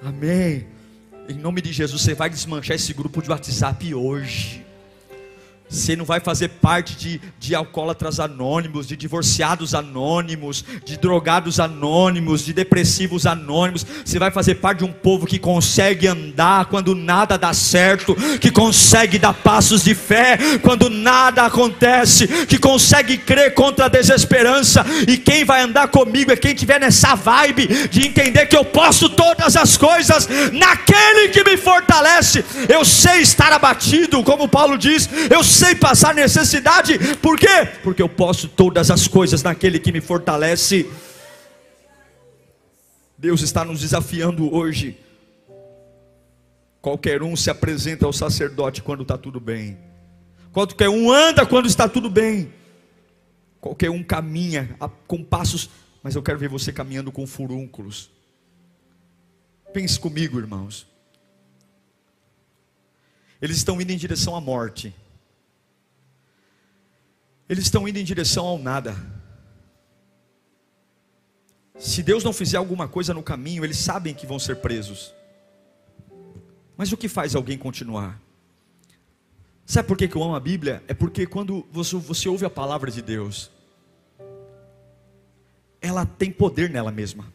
[0.01, 0.72] Amém.
[1.27, 4.62] Em nome de Jesus, você vai desmanchar esse grupo de WhatsApp hoje.
[5.73, 12.45] Você não vai fazer parte de, de alcoólatras anônimos, de divorciados anônimos, de drogados anônimos,
[12.45, 13.83] de depressivos anônimos.
[14.05, 18.51] Você vai fazer parte de um povo que consegue andar quando nada dá certo, que
[18.51, 24.85] consegue dar passos de fé quando nada acontece, que consegue crer contra a desesperança.
[25.07, 29.09] E quem vai andar comigo é quem tiver nessa vibe de entender que eu posso
[29.09, 32.45] todas as coisas naquele que me fortalece.
[32.69, 37.65] Eu sei estar abatido, como Paulo diz, eu sei sei passar necessidade, por quê?
[37.81, 40.89] Porque eu posso todas as coisas naquele que me fortalece.
[43.17, 44.99] Deus está nos desafiando hoje.
[46.81, 49.77] Qualquer um se apresenta ao sacerdote quando está tudo bem.
[50.51, 52.53] Qualquer um anda quando está tudo bem.
[53.61, 54.75] Qualquer um caminha
[55.07, 55.69] com passos,
[56.03, 58.11] mas eu quero ver você caminhando com furúnculos.
[59.71, 60.85] Pense comigo, irmãos.
[63.41, 64.93] Eles estão indo em direção à morte.
[67.47, 68.95] Eles estão indo em direção ao nada.
[71.77, 75.13] Se Deus não fizer alguma coisa no caminho, eles sabem que vão ser presos.
[76.77, 78.19] Mas o que faz alguém continuar?
[79.65, 80.83] Sabe por que eu amo a Bíblia?
[80.87, 83.51] É porque quando você, você ouve a palavra de Deus,
[85.81, 87.31] ela tem poder nela mesma.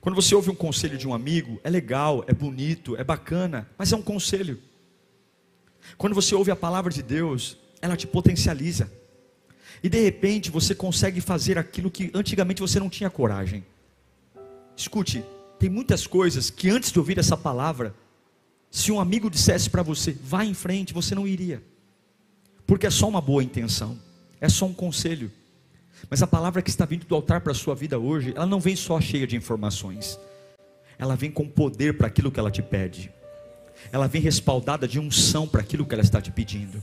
[0.00, 3.92] Quando você ouve um conselho de um amigo, é legal, é bonito, é bacana, mas
[3.92, 4.60] é um conselho.
[5.96, 8.90] Quando você ouve a palavra de Deus, ela te potencializa.
[9.82, 13.64] E de repente você consegue fazer aquilo que antigamente você não tinha coragem.
[14.76, 15.24] Escute,
[15.58, 17.92] tem muitas coisas que antes de ouvir essa palavra,
[18.70, 21.60] se um amigo dissesse para você, vá em frente, você não iria.
[22.64, 23.98] Porque é só uma boa intenção,
[24.40, 25.30] é só um conselho.
[26.08, 28.60] Mas a palavra que está vindo do altar para a sua vida hoje, ela não
[28.60, 30.18] vem só cheia de informações.
[30.98, 33.12] Ela vem com poder para aquilo que ela te pede.
[33.90, 36.82] Ela vem respaldada de unção para aquilo que ela está te pedindo.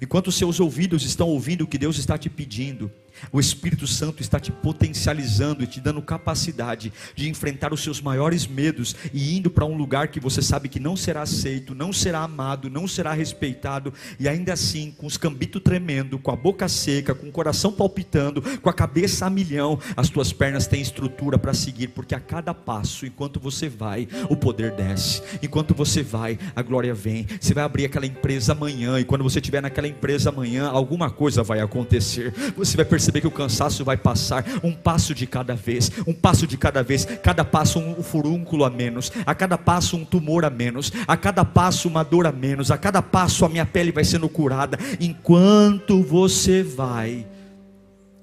[0.00, 2.90] Enquanto seus ouvidos estão ouvindo o que Deus está te pedindo,
[3.32, 8.46] o Espírito Santo está te potencializando e te dando capacidade de enfrentar os seus maiores
[8.46, 12.20] medos e indo para um lugar que você sabe que não será aceito, não será
[12.20, 17.14] amado, não será respeitado, e ainda assim, com os cambitos tremendo, com a boca seca,
[17.14, 21.54] com o coração palpitando, com a cabeça a milhão, as tuas pernas têm estrutura para
[21.54, 26.62] seguir, porque a cada passo, enquanto você vai, o poder desce, enquanto você vai, a
[26.62, 27.26] glória vem.
[27.40, 31.42] Você vai abrir aquela empresa amanhã, e quando você estiver naquela empresa amanhã, alguma coisa
[31.42, 35.54] vai acontecer, você vai perceber perceber que o cansaço vai passar, um passo de cada
[35.54, 39.96] vez, um passo de cada vez, cada passo um furúnculo a menos, a cada passo
[39.96, 43.48] um tumor a menos, a cada passo uma dor a menos, a cada passo a
[43.48, 44.78] minha pele vai sendo curada.
[45.00, 47.26] Enquanto você vai,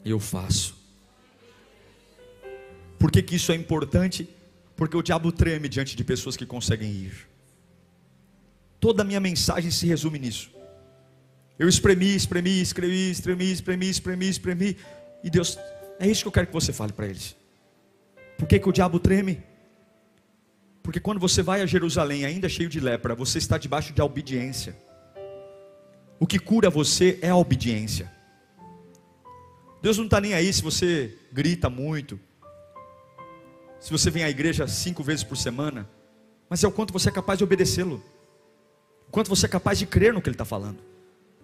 [0.04, 0.76] eu faço.
[3.00, 4.30] Por que, que isso é importante?
[4.76, 7.28] Porque o diabo treme diante de pessoas que conseguem ir.
[8.80, 10.55] Toda a minha mensagem se resume nisso.
[11.58, 14.78] Eu espremi, espremi, espremi, espremi, espremi, espremi, espremi.
[15.24, 15.58] E Deus,
[16.00, 17.36] é isso que eu quero que você fale para eles.
[18.38, 19.42] Por que, que o diabo treme?
[20.84, 24.76] Porque quando você vai a Jerusalém, ainda cheio de lepra, você está debaixo de obediência.
[26.20, 28.12] O que cura você é a obediência.
[29.82, 32.20] Deus não está nem aí se você grita muito,
[33.80, 35.88] se você vem à igreja cinco vezes por semana,
[36.50, 38.04] mas é o quanto você é capaz de obedecê-lo,
[39.08, 40.95] o quanto você é capaz de crer no que Ele está falando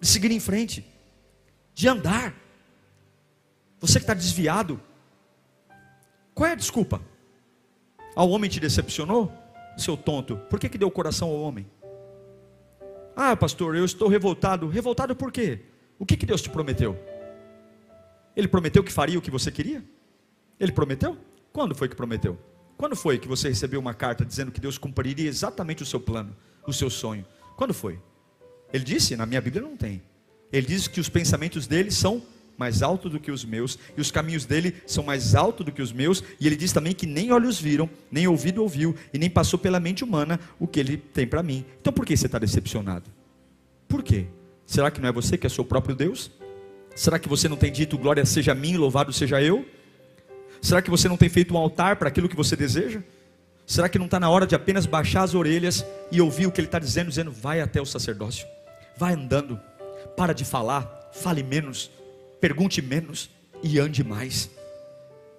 [0.02, 0.84] de seguir em frente,
[1.72, 2.34] de andar.
[3.78, 4.80] Você que está desviado,
[6.34, 7.00] qual é a desculpa?
[8.16, 9.32] Ah, o homem te decepcionou?
[9.78, 11.70] Seu tonto, por que, que deu o coração ao homem?
[13.14, 14.68] Ah, pastor, eu estou revoltado.
[14.68, 15.60] Revoltado por quê?
[16.00, 16.98] O que, que Deus te prometeu?
[18.34, 19.84] Ele prometeu que faria o que você queria?
[20.58, 21.16] Ele prometeu?
[21.52, 22.36] Quando foi que prometeu?
[22.76, 26.36] Quando foi que você recebeu uma carta dizendo que Deus cumpriria exatamente o seu plano,
[26.66, 27.24] o seu sonho?
[27.56, 28.00] Quando foi?
[28.72, 30.02] Ele disse, na minha Bíblia não tem.
[30.52, 32.22] Ele diz que os pensamentos dele são
[32.56, 35.82] mais altos do que os meus, e os caminhos dele são mais altos do que
[35.82, 39.30] os meus, e ele diz também que nem olhos viram, nem ouvido ouviu, e nem
[39.30, 41.64] passou pela mente humana o que ele tem para mim.
[41.80, 43.10] Então por que você está decepcionado?
[43.88, 44.26] Por quê?
[44.66, 46.30] Será que não é você que é seu próprio Deus?
[46.94, 49.66] Será que você não tem dito glória seja a mim, louvado seja eu?
[50.60, 53.02] Será que você não tem feito um altar para aquilo que você deseja?
[53.66, 56.60] Será que não está na hora de apenas baixar as orelhas e ouvir o que
[56.60, 58.46] ele está dizendo, dizendo, vai até o sacerdócio?
[58.96, 59.60] Vai andando,
[60.16, 61.90] para de falar, fale menos,
[62.40, 63.30] pergunte menos.
[63.64, 64.50] E ande mais.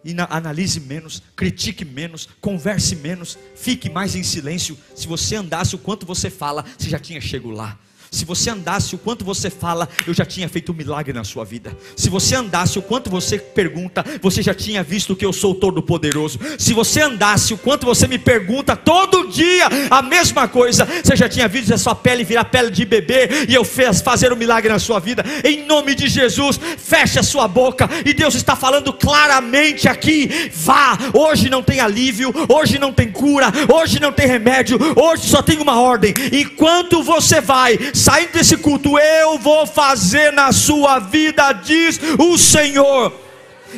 [0.04, 4.78] E na, analise menos, critique menos, converse menos, fique mais em silêncio.
[4.96, 7.78] Se você andasse o quanto você fala, você já tinha chego lá.
[8.13, 11.43] Se você andasse o quanto você fala, eu já tinha feito um milagre na sua
[11.43, 11.76] vida.
[11.95, 15.82] Se você andasse o quanto você pergunta, você já tinha visto que eu sou todo
[15.82, 16.39] poderoso.
[16.60, 21.28] Se você andasse o quanto você me pergunta todo dia a mesma coisa, você já
[21.28, 24.71] tinha visto a sua pele virar pele de bebê e eu fez fazer um milagre
[24.71, 25.26] na sua vida.
[25.43, 30.99] Em nome de Jesus, feche a sua boca e Deus está falando claramente aqui: vá.
[31.15, 35.58] Hoje não tem alívio, hoje não tem cura, hoje não tem remédio, hoje só tem
[35.58, 36.13] uma ordem.
[36.32, 43.13] Enquanto você vai, saindo desse culto, eu vou fazer na sua vida, diz o Senhor.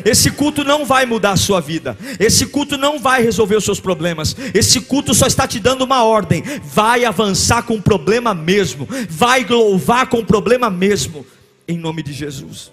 [0.04, 1.96] Esse culto não vai mudar a sua vida.
[2.20, 4.36] Esse culto não vai resolver os seus problemas.
[4.54, 6.44] Esse culto só está te dando uma ordem.
[6.64, 8.88] Vai avançar com o problema mesmo.
[9.08, 11.26] Vai louvar com o problema mesmo.
[11.68, 12.72] Em nome de Jesus.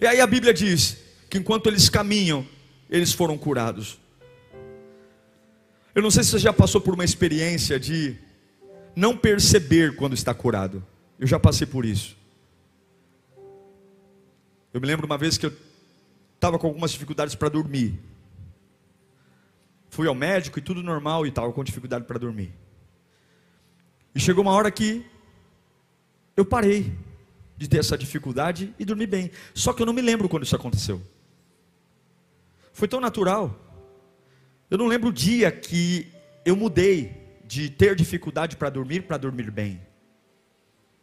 [0.00, 0.98] E aí a Bíblia diz
[1.30, 2.46] que enquanto eles caminham,
[2.90, 3.98] eles foram curados.
[5.94, 8.25] Eu não sei se você já passou por uma experiência de
[8.96, 10.82] não perceber quando está curado.
[11.18, 12.16] Eu já passei por isso.
[14.72, 15.52] Eu me lembro uma vez que eu
[16.34, 18.00] estava com algumas dificuldades para dormir.
[19.90, 22.52] Fui ao médico e tudo normal e tal, com dificuldade para dormir.
[24.14, 25.04] E chegou uma hora que
[26.34, 26.92] eu parei
[27.56, 29.30] de ter essa dificuldade e dormi bem.
[29.54, 31.02] Só que eu não me lembro quando isso aconteceu.
[32.72, 33.54] Foi tão natural.
[34.70, 36.10] Eu não lembro o dia que
[36.44, 39.80] eu mudei de ter dificuldade para dormir para dormir bem.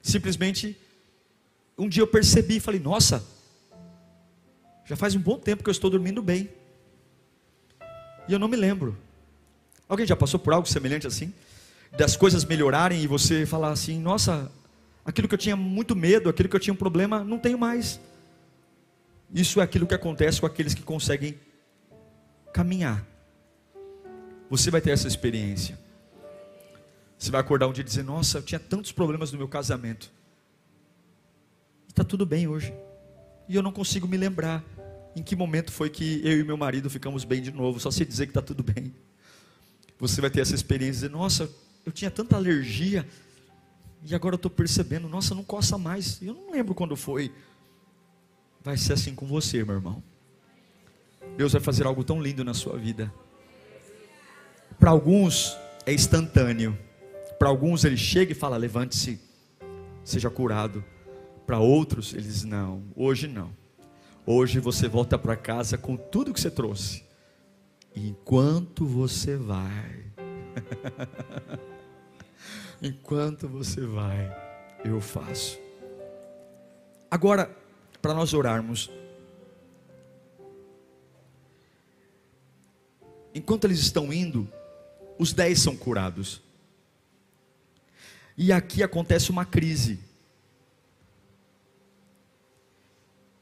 [0.02, 0.78] Simplesmente,
[1.78, 3.24] um dia eu percebi e falei: Nossa,
[4.86, 6.50] já faz um bom tempo que eu estou dormindo bem.
[8.28, 8.98] E eu não me lembro.
[9.88, 11.34] Alguém já passou por algo semelhante assim?
[11.98, 14.52] Das coisas melhorarem e você falar assim: Nossa,
[15.06, 18.00] aquilo que eu tinha muito medo, aquilo que eu tinha um problema, não tenho mais.
[19.34, 21.40] Isso é aquilo que acontece com aqueles que conseguem
[22.54, 23.04] caminhar.
[24.50, 25.83] Você vai ter essa experiência.
[27.24, 30.12] Você vai acordar um dia e dizer: Nossa, eu tinha tantos problemas no meu casamento.
[31.88, 32.74] Está tudo bem hoje.
[33.48, 34.62] E eu não consigo me lembrar
[35.16, 37.80] em que momento foi que eu e meu marido ficamos bem de novo.
[37.80, 38.94] Só sei dizer que está tudo bem.
[39.98, 41.50] Você vai ter essa experiência e dizer: Nossa,
[41.86, 43.08] eu tinha tanta alergia.
[44.04, 46.22] E agora eu estou percebendo: Nossa, não coça mais.
[46.22, 47.32] Eu não lembro quando foi.
[48.62, 50.04] Vai ser assim com você, meu irmão.
[51.38, 53.14] Deus vai fazer algo tão lindo na sua vida.
[54.78, 55.56] Para alguns
[55.86, 56.78] é instantâneo.
[57.44, 59.20] Para alguns ele chega e fala: levante-se,
[60.02, 60.82] seja curado.
[61.46, 63.52] Para outros, eles não, hoje não.
[64.26, 67.04] Hoje você volta para casa com tudo que você trouxe.
[67.94, 70.06] Enquanto você vai,
[72.82, 74.34] enquanto você vai,
[74.86, 75.60] eu faço.
[77.12, 77.54] Agora,
[78.02, 78.90] para nós orarmos,
[83.36, 84.48] enquanto eles estão indo,
[85.20, 86.42] os dez são curados.
[88.38, 90.00] E aqui acontece uma crise.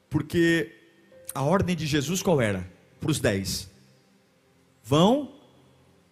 [0.10, 0.75] Porque
[1.34, 2.69] a ordem de Jesus qual era?
[2.99, 3.69] Para os dez:
[4.84, 5.34] vão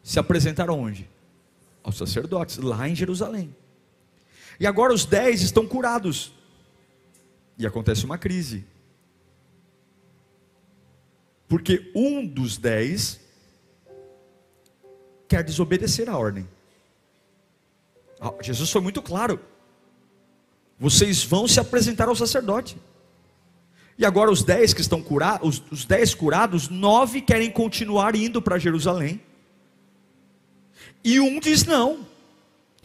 [0.01, 1.09] se apresentar onde?
[1.83, 3.55] Aos sacerdotes, lá em Jerusalém.
[4.59, 6.33] E agora os dez estão curados.
[7.57, 8.65] E acontece uma crise.
[11.47, 13.19] Porque um dos dez
[15.27, 16.47] quer desobedecer a ordem.
[18.41, 19.39] Jesus foi muito claro.
[20.79, 22.77] Vocês vão se apresentar ao sacerdote.
[23.97, 28.41] E agora os dez que estão curados, os, os dez curados, nove querem continuar indo
[28.41, 29.21] para Jerusalém.
[31.03, 32.05] E um diz: não,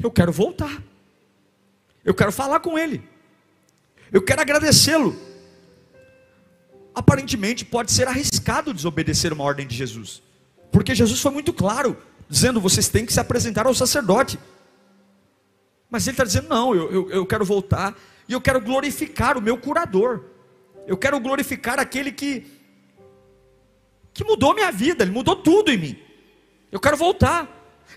[0.02, 0.82] eu quero voltar.
[2.04, 3.02] Eu quero falar com ele.
[4.12, 5.16] Eu quero agradecê-lo.
[6.94, 10.22] Aparentemente pode ser arriscado desobedecer uma ordem de Jesus.
[10.70, 11.96] Porque Jesus foi muito claro,
[12.28, 14.38] dizendo: vocês têm que se apresentar ao sacerdote.
[15.90, 17.96] Mas ele está dizendo: não, eu, eu, eu quero voltar
[18.28, 20.24] e eu quero glorificar o meu curador.
[20.86, 22.46] Eu quero glorificar aquele que,
[24.12, 25.98] que mudou minha vida, ele mudou tudo em mim.
[26.70, 27.48] Eu quero voltar.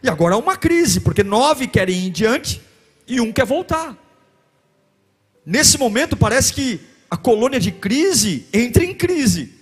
[0.02, 2.62] E agora há uma crise, porque nove querem ir em diante
[3.08, 3.98] e um quer voltar.
[5.46, 6.80] Nesse momento parece que
[7.10, 9.56] a colônia de crise entra em crise.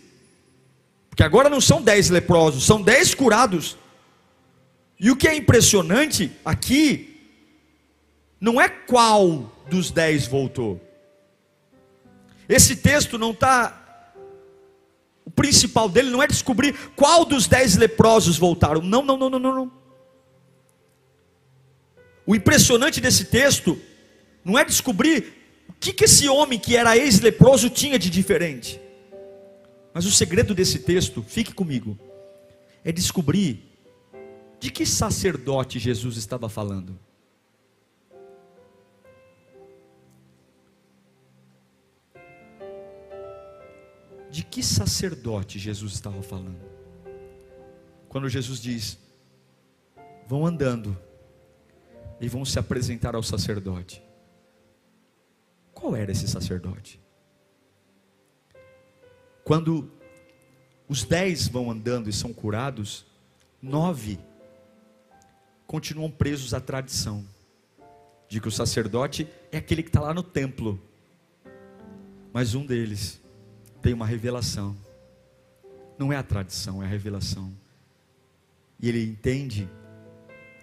[1.09, 3.77] Porque agora não são dez leprosos, são dez curados.
[4.99, 7.14] E o que é impressionante aqui
[8.45, 10.79] não é qual dos dez voltou.
[12.47, 14.13] Esse texto não está.
[15.25, 18.83] O principal dele não é descobrir qual dos dez leprosos voltaram.
[18.83, 19.71] Não, não, não, não, não.
[22.23, 23.81] O impressionante desse texto
[24.43, 25.33] não é descobrir
[25.67, 28.79] o que, que esse homem que era ex-leproso tinha de diferente.
[29.91, 31.97] Mas o segredo desse texto, fique comigo,
[32.83, 33.63] é descobrir
[34.59, 36.95] de que sacerdote Jesus estava falando.
[44.35, 46.59] De que sacerdote Jesus estava falando?
[48.09, 48.99] Quando Jesus diz:
[50.27, 50.97] vão andando
[52.19, 54.03] e vão se apresentar ao sacerdote.
[55.73, 56.99] Qual era esse sacerdote?
[59.45, 59.89] Quando
[60.89, 63.05] os dez vão andando e são curados,
[63.61, 64.19] nove
[65.65, 67.25] continuam presos à tradição
[68.27, 70.77] de que o sacerdote é aquele que está lá no templo,
[72.33, 73.23] mas um deles
[73.85, 74.75] tem uma revelação,
[75.95, 77.55] não é a tradição, é a revelação,
[78.79, 79.69] e ele entende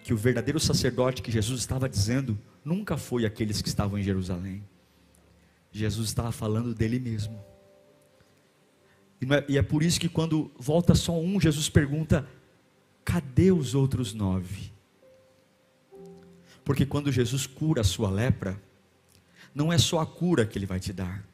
[0.02, 4.64] que o verdadeiro sacerdote que Jesus estava dizendo nunca foi aqueles que estavam em Jerusalém.
[5.70, 7.40] Jesus estava falando dele mesmo.
[9.20, 12.28] E é, e é por isso que quando volta só um, Jesus pergunta:
[13.04, 14.72] cadê os outros nove?
[16.64, 18.60] Porque quando Jesus cura a sua lepra,
[19.54, 21.24] não é só a cura que ele vai te dar,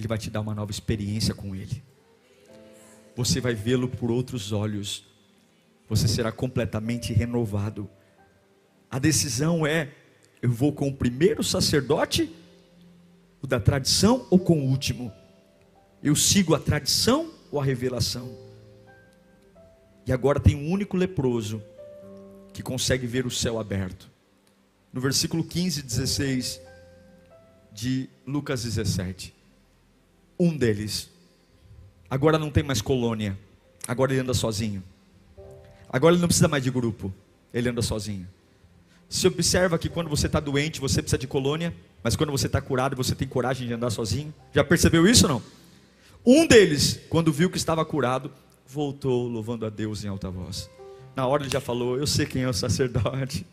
[0.00, 1.82] ele vai te dar uma nova experiência com ele.
[3.14, 5.04] Você vai vê-lo por outros olhos,
[5.88, 7.88] você será completamente renovado.
[8.90, 9.92] A decisão é:
[10.40, 12.34] eu vou com o primeiro sacerdote,
[13.42, 15.12] o da tradição, ou com o último?
[16.02, 18.34] Eu sigo a tradição ou a revelação?
[20.06, 21.62] E agora tem um único leproso
[22.54, 24.10] que consegue ver o céu aberto.
[24.92, 26.60] No versículo 15 e 16
[27.72, 29.39] de Lucas 17.
[30.42, 31.10] Um deles,
[32.08, 33.38] agora não tem mais colônia,
[33.86, 34.82] agora ele anda sozinho.
[35.86, 37.12] Agora ele não precisa mais de grupo,
[37.52, 38.26] ele anda sozinho.
[39.06, 42.58] Se observa que quando você está doente, você precisa de colônia, mas quando você está
[42.58, 44.32] curado, você tem coragem de andar sozinho.
[44.54, 45.42] Já percebeu isso não?
[46.24, 48.32] Um deles, quando viu que estava curado,
[48.66, 50.70] voltou louvando a Deus em alta voz.
[51.14, 53.46] Na hora ele já falou: Eu sei quem é o sacerdote.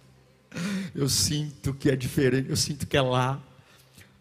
[0.95, 3.41] Eu sinto que é diferente, eu sinto que é lá.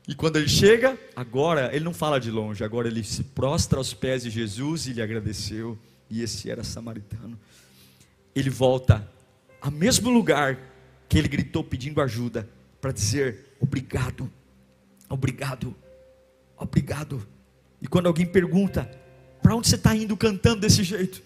[0.08, 3.92] E quando ele chega, agora ele não fala de longe, agora ele se prostra aos
[3.92, 5.76] pés de Jesus e lhe agradeceu.
[6.08, 7.38] E esse era samaritano.
[8.34, 9.08] Ele volta
[9.60, 10.58] ao mesmo lugar
[11.08, 12.48] que ele gritou pedindo ajuda,
[12.80, 14.30] para dizer obrigado,
[15.08, 15.74] obrigado,
[16.56, 17.26] obrigado.
[17.82, 18.88] E quando alguém pergunta,
[19.42, 21.22] para onde você está indo cantando desse jeito?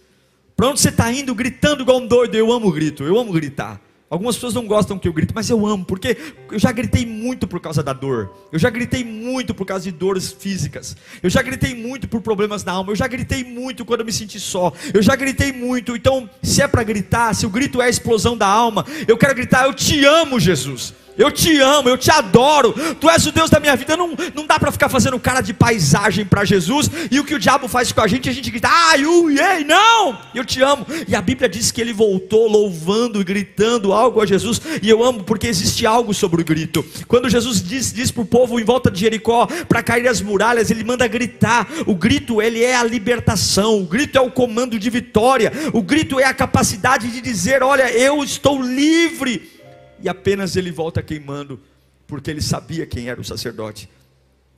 [0.56, 2.34] Para onde você está indo gritando igual um doido?
[2.34, 3.80] Eu amo grito, eu amo gritar.
[4.10, 6.16] Algumas pessoas não gostam que eu grite, mas eu amo, porque
[6.50, 8.34] eu já gritei muito por causa da dor.
[8.50, 10.96] Eu já gritei muito por causa de dores físicas.
[11.22, 12.90] Eu já gritei muito por problemas na alma.
[12.90, 14.72] Eu já gritei muito quando eu me senti só.
[14.92, 15.94] Eu já gritei muito.
[15.94, 19.32] Então, se é para gritar, se o grito é a explosão da alma, eu quero
[19.32, 20.92] gritar: Eu te amo, Jesus.
[21.20, 22.74] Eu te amo, eu te adoro.
[22.98, 23.94] Tu és o Deus da minha vida.
[23.94, 26.90] Não, não dá para ficar fazendo cara de paisagem para Jesus.
[27.10, 29.62] E o que o diabo faz com a gente, a gente grita, ai, ui, ei,
[29.62, 30.86] não, eu te amo.
[31.06, 34.62] E a Bíblia diz que ele voltou louvando e gritando algo a Jesus.
[34.80, 36.82] E eu amo porque existe algo sobre o grito.
[37.06, 40.70] Quando Jesus diz, diz para o povo em volta de Jericó para cair as muralhas,
[40.70, 41.68] ele manda gritar.
[41.84, 43.82] O grito, ele é a libertação.
[43.82, 45.52] O grito é o comando de vitória.
[45.74, 49.59] O grito é a capacidade de dizer: olha, eu estou livre
[50.02, 51.60] e apenas ele volta queimando,
[52.06, 53.88] porque ele sabia quem era o sacerdote.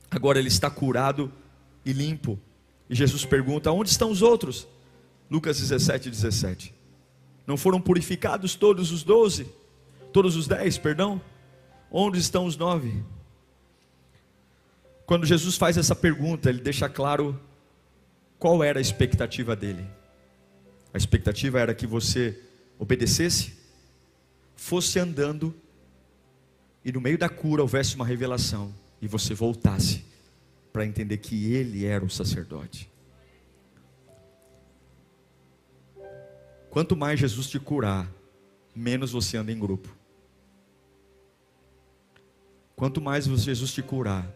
[0.09, 1.31] Agora ele está curado
[1.85, 2.39] e limpo.
[2.89, 4.67] E Jesus pergunta: onde estão os outros?
[5.29, 6.73] Lucas 17, 17.
[7.45, 9.47] Não foram purificados todos os doze?
[10.11, 11.21] Todos os dez, perdão?
[11.91, 13.03] Onde estão os nove?
[15.05, 17.39] Quando Jesus faz essa pergunta, ele deixa claro
[18.39, 19.85] qual era a expectativa dele.
[20.93, 22.39] A expectativa era que você
[22.77, 23.62] obedecesse
[24.55, 25.55] fosse andando
[26.83, 30.03] e no meio da cura houvesse uma revelação e você voltasse
[30.71, 32.89] para entender que ele era o sacerdote.
[36.69, 38.09] Quanto mais Jesus te curar,
[38.75, 39.95] menos você anda em grupo.
[42.75, 44.27] Quanto mais Jesus te curar,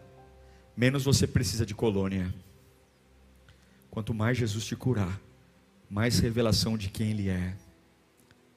[0.76, 2.32] menos você precisa de colônia.
[3.90, 5.20] Quanto mais Jesus te curar,
[5.90, 7.56] mais revelação de quem Ele é.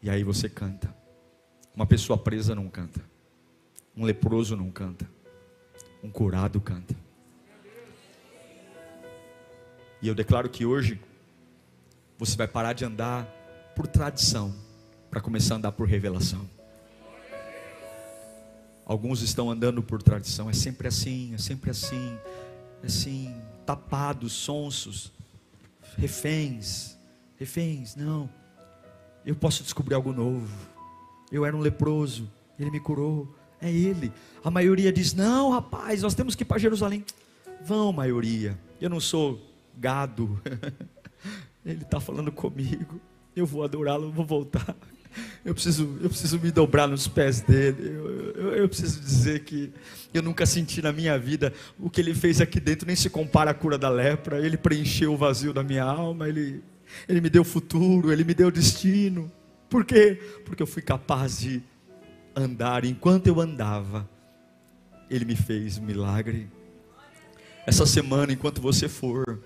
[0.03, 1.00] E aí você canta.
[1.81, 3.01] Uma pessoa presa não canta.
[3.97, 5.09] Um leproso não canta.
[6.03, 6.95] Um curado canta.
[9.99, 11.01] E eu declaro que hoje
[12.19, 13.25] você vai parar de andar
[13.75, 14.53] por tradição
[15.09, 16.47] para começar a andar por revelação.
[18.85, 22.15] Alguns estão andando por tradição, é sempre assim, é sempre assim,
[22.83, 25.11] é assim, tapados, sonsos,
[25.97, 26.95] reféns,
[27.39, 28.29] reféns, não.
[29.25, 30.70] Eu posso descobrir algo novo.
[31.31, 32.29] Eu era um leproso,
[32.59, 33.33] ele me curou.
[33.61, 34.11] É Ele.
[34.43, 37.05] A maioria diz: não, rapaz, nós temos que ir para Jerusalém.
[37.63, 38.57] Vão, maioria.
[38.81, 39.39] Eu não sou
[39.77, 40.41] gado.
[41.63, 42.99] Ele está falando comigo.
[43.35, 44.75] Eu vou adorá-lo, vou voltar.
[45.45, 47.87] Eu preciso, eu preciso me dobrar nos pés dele.
[47.87, 49.71] Eu, eu, eu, preciso dizer que
[50.11, 53.51] eu nunca senti na minha vida o que ele fez aqui dentro, nem se compara
[53.51, 54.43] à cura da lepra.
[54.43, 56.63] Ele preencheu o vazio da minha alma, ele,
[57.07, 59.31] ele me deu futuro, ele me deu destino.
[59.71, 60.19] Por quê?
[60.45, 61.63] Porque eu fui capaz de
[62.35, 62.83] andar.
[62.83, 64.07] Enquanto eu andava,
[65.09, 66.51] ele me fez um milagre.
[67.65, 69.41] Essa semana, enquanto você for,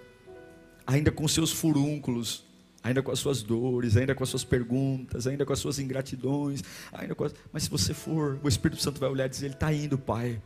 [0.86, 2.43] ainda com seus furúnculos,
[2.82, 6.63] ainda com as suas dores, ainda com as suas perguntas, ainda com as suas ingratidões,
[6.91, 7.36] ainda as...
[7.53, 10.41] mas se você for, o Espírito Santo vai olhar e dizer: Ele está indo, Pai.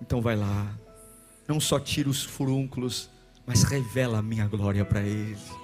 [0.00, 0.76] Então vai lá.
[1.46, 3.08] Não só tira os furúnculos,
[3.46, 5.61] mas revela a minha glória para Ele.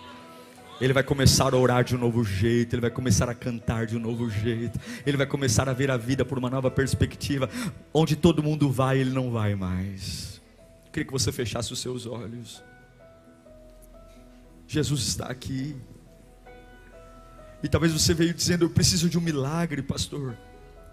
[0.81, 3.97] Ele vai começar a orar de um novo jeito, ele vai começar a cantar de
[3.97, 7.51] um novo jeito, ele vai começar a ver a vida por uma nova perspectiva.
[7.93, 10.41] Onde todo mundo vai, ele não vai mais.
[10.87, 12.63] Eu queria que você fechasse os seus olhos.
[14.69, 15.75] Jesus está aqui.
[17.63, 20.37] E talvez você veio dizendo: Eu preciso de um milagre, pastor.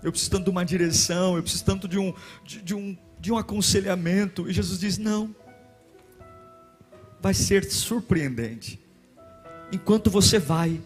[0.02, 2.14] Eu preciso tanto de uma direção, eu preciso tanto de um,
[2.44, 4.50] de, de um, de um aconselhamento.
[4.50, 5.36] E Jesus diz: Não.
[7.22, 8.85] Vai ser surpreendente.
[9.76, 10.80] Enquanto você vai,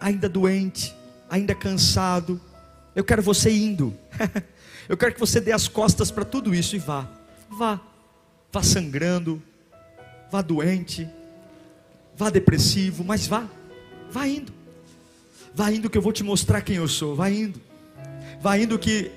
[0.00, 0.94] ainda doente,
[1.28, 2.40] ainda cansado,
[2.94, 3.92] eu quero você indo.
[4.88, 7.10] eu quero que você dê as costas para tudo isso e vá.
[7.50, 7.80] Vá.
[8.52, 9.42] Vá sangrando,
[10.30, 11.08] vá doente,
[12.16, 13.48] vá depressivo, mas vá.
[14.12, 14.52] Vá indo.
[15.52, 17.16] Vai indo que eu vou te mostrar quem eu sou.
[17.16, 17.60] Vai indo.
[18.40, 19.10] Vai indo que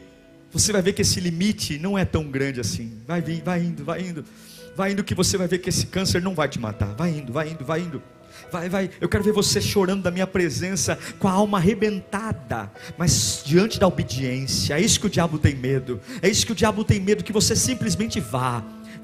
[0.51, 2.97] você vai ver que esse limite não é tão grande assim.
[3.05, 4.25] Vai vir, vai indo, vai indo.
[4.75, 6.95] Vai indo que você vai ver que esse câncer não vai te matar.
[6.95, 8.01] Vai indo, vai indo, vai indo.
[8.51, 8.89] Vai, vai.
[8.99, 13.87] Eu quero ver você chorando da minha presença, com a alma arrebentada, mas diante da
[13.87, 14.75] obediência.
[14.75, 15.99] É isso que o diabo tem medo.
[16.21, 18.63] É isso que o diabo tem medo que você simplesmente vá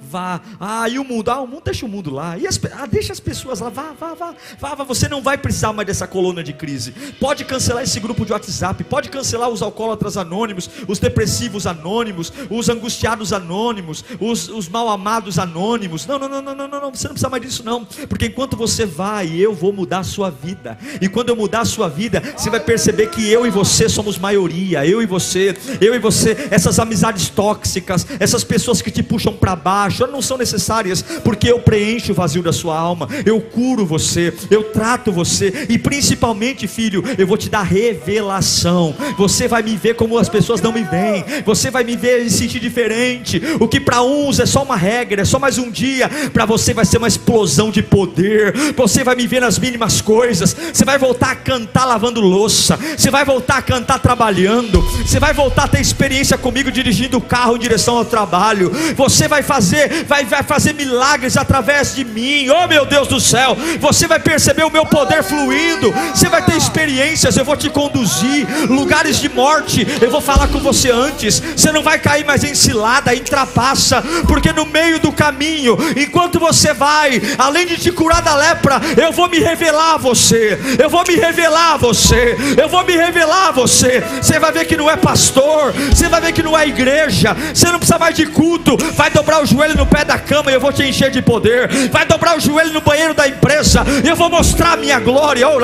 [0.09, 0.41] vá.
[0.59, 1.29] Ah, e o mundo?
[1.29, 2.37] Ah, o mundo deixa o mundo lá.
[2.37, 3.69] E as, ah, deixa as pessoas lá.
[3.69, 4.83] Vá, vá, vá, vá, vá.
[4.83, 6.91] Você não vai precisar mais dessa coluna de crise.
[7.19, 8.83] Pode cancelar esse grupo de WhatsApp.
[8.83, 15.37] Pode cancelar os alcoólatras anônimos, os depressivos anônimos, os angustiados anônimos, os, os mal amados
[15.37, 16.07] anônimos.
[16.07, 16.91] Não, não, não, não, não, não.
[16.91, 17.85] Você não precisa mais disso, não.
[17.85, 20.77] Porque enquanto você vai, eu vou mudar a sua vida.
[20.99, 24.17] E quando eu mudar a sua vida, você vai perceber que eu e você somos
[24.17, 24.85] maioria.
[24.85, 29.55] Eu e você, eu e você, essas amizades tóxicas, essas pessoas que te puxam para
[29.55, 34.33] baixo não são necessárias, porque eu preencho o vazio da sua alma, eu curo você,
[34.49, 38.95] eu trato você, e principalmente, filho, eu vou te dar revelação.
[39.17, 42.29] Você vai me ver como as pessoas não me veem, você vai me ver e
[42.29, 43.41] sentir diferente.
[43.59, 46.73] O que para uns é só uma regra, é só mais um dia, para você
[46.73, 48.53] vai ser uma explosão de poder.
[48.75, 53.09] Você vai me ver nas mínimas coisas, você vai voltar a cantar lavando louça, você
[53.09, 57.55] vai voltar a cantar trabalhando, você vai voltar a ter experiência comigo dirigindo o carro
[57.55, 62.49] em direção ao trabalho, você vai fazer vai, vai fazer milagres através de mim.
[62.49, 65.93] Oh meu Deus do céu, você vai perceber o meu poder fluindo.
[66.13, 68.47] Você vai ter experiências, eu vou te conduzir.
[68.69, 71.39] Lugares de morte, eu vou falar com você antes.
[71.39, 76.39] Você não vai cair mais em cilada, em trapaça, porque no meio do caminho, enquanto
[76.39, 80.59] você vai, além de te curar da lepra, eu vou me revelar a você.
[80.77, 82.37] Eu vou me revelar a você.
[82.57, 84.03] Eu vou me revelar a você.
[84.21, 87.35] Você vai ver que não é pastor, você vai ver que não é igreja.
[87.53, 88.77] Você não precisa mais de culto.
[88.93, 91.89] Vai dobrar o joelho no pé da cama e eu vou te encher de poder.
[91.89, 95.47] Vai dobrar o joelho no banheiro da empresa e eu vou mostrar a minha glória.
[95.47, 95.57] Oh,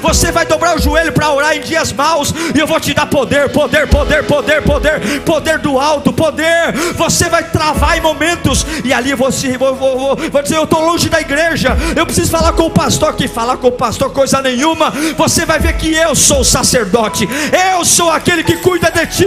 [0.00, 3.06] Você vai dobrar o joelho para orar em dias maus e eu vou te dar
[3.06, 6.72] poder, poder, poder, poder, poder, poder do alto, poder.
[6.94, 10.80] Você vai travar em momentos e ali você vou, vou, vou, vou dizer: Eu estou
[10.80, 13.14] longe da igreja, eu preciso falar com o pastor.
[13.14, 14.92] Que falar com o pastor, coisa nenhuma.
[15.16, 17.28] Você vai ver que eu sou o sacerdote,
[17.72, 19.26] eu sou aquele que cuida de ti,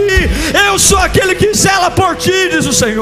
[0.66, 3.01] eu sou aquele que zela por ti, diz o Senhor.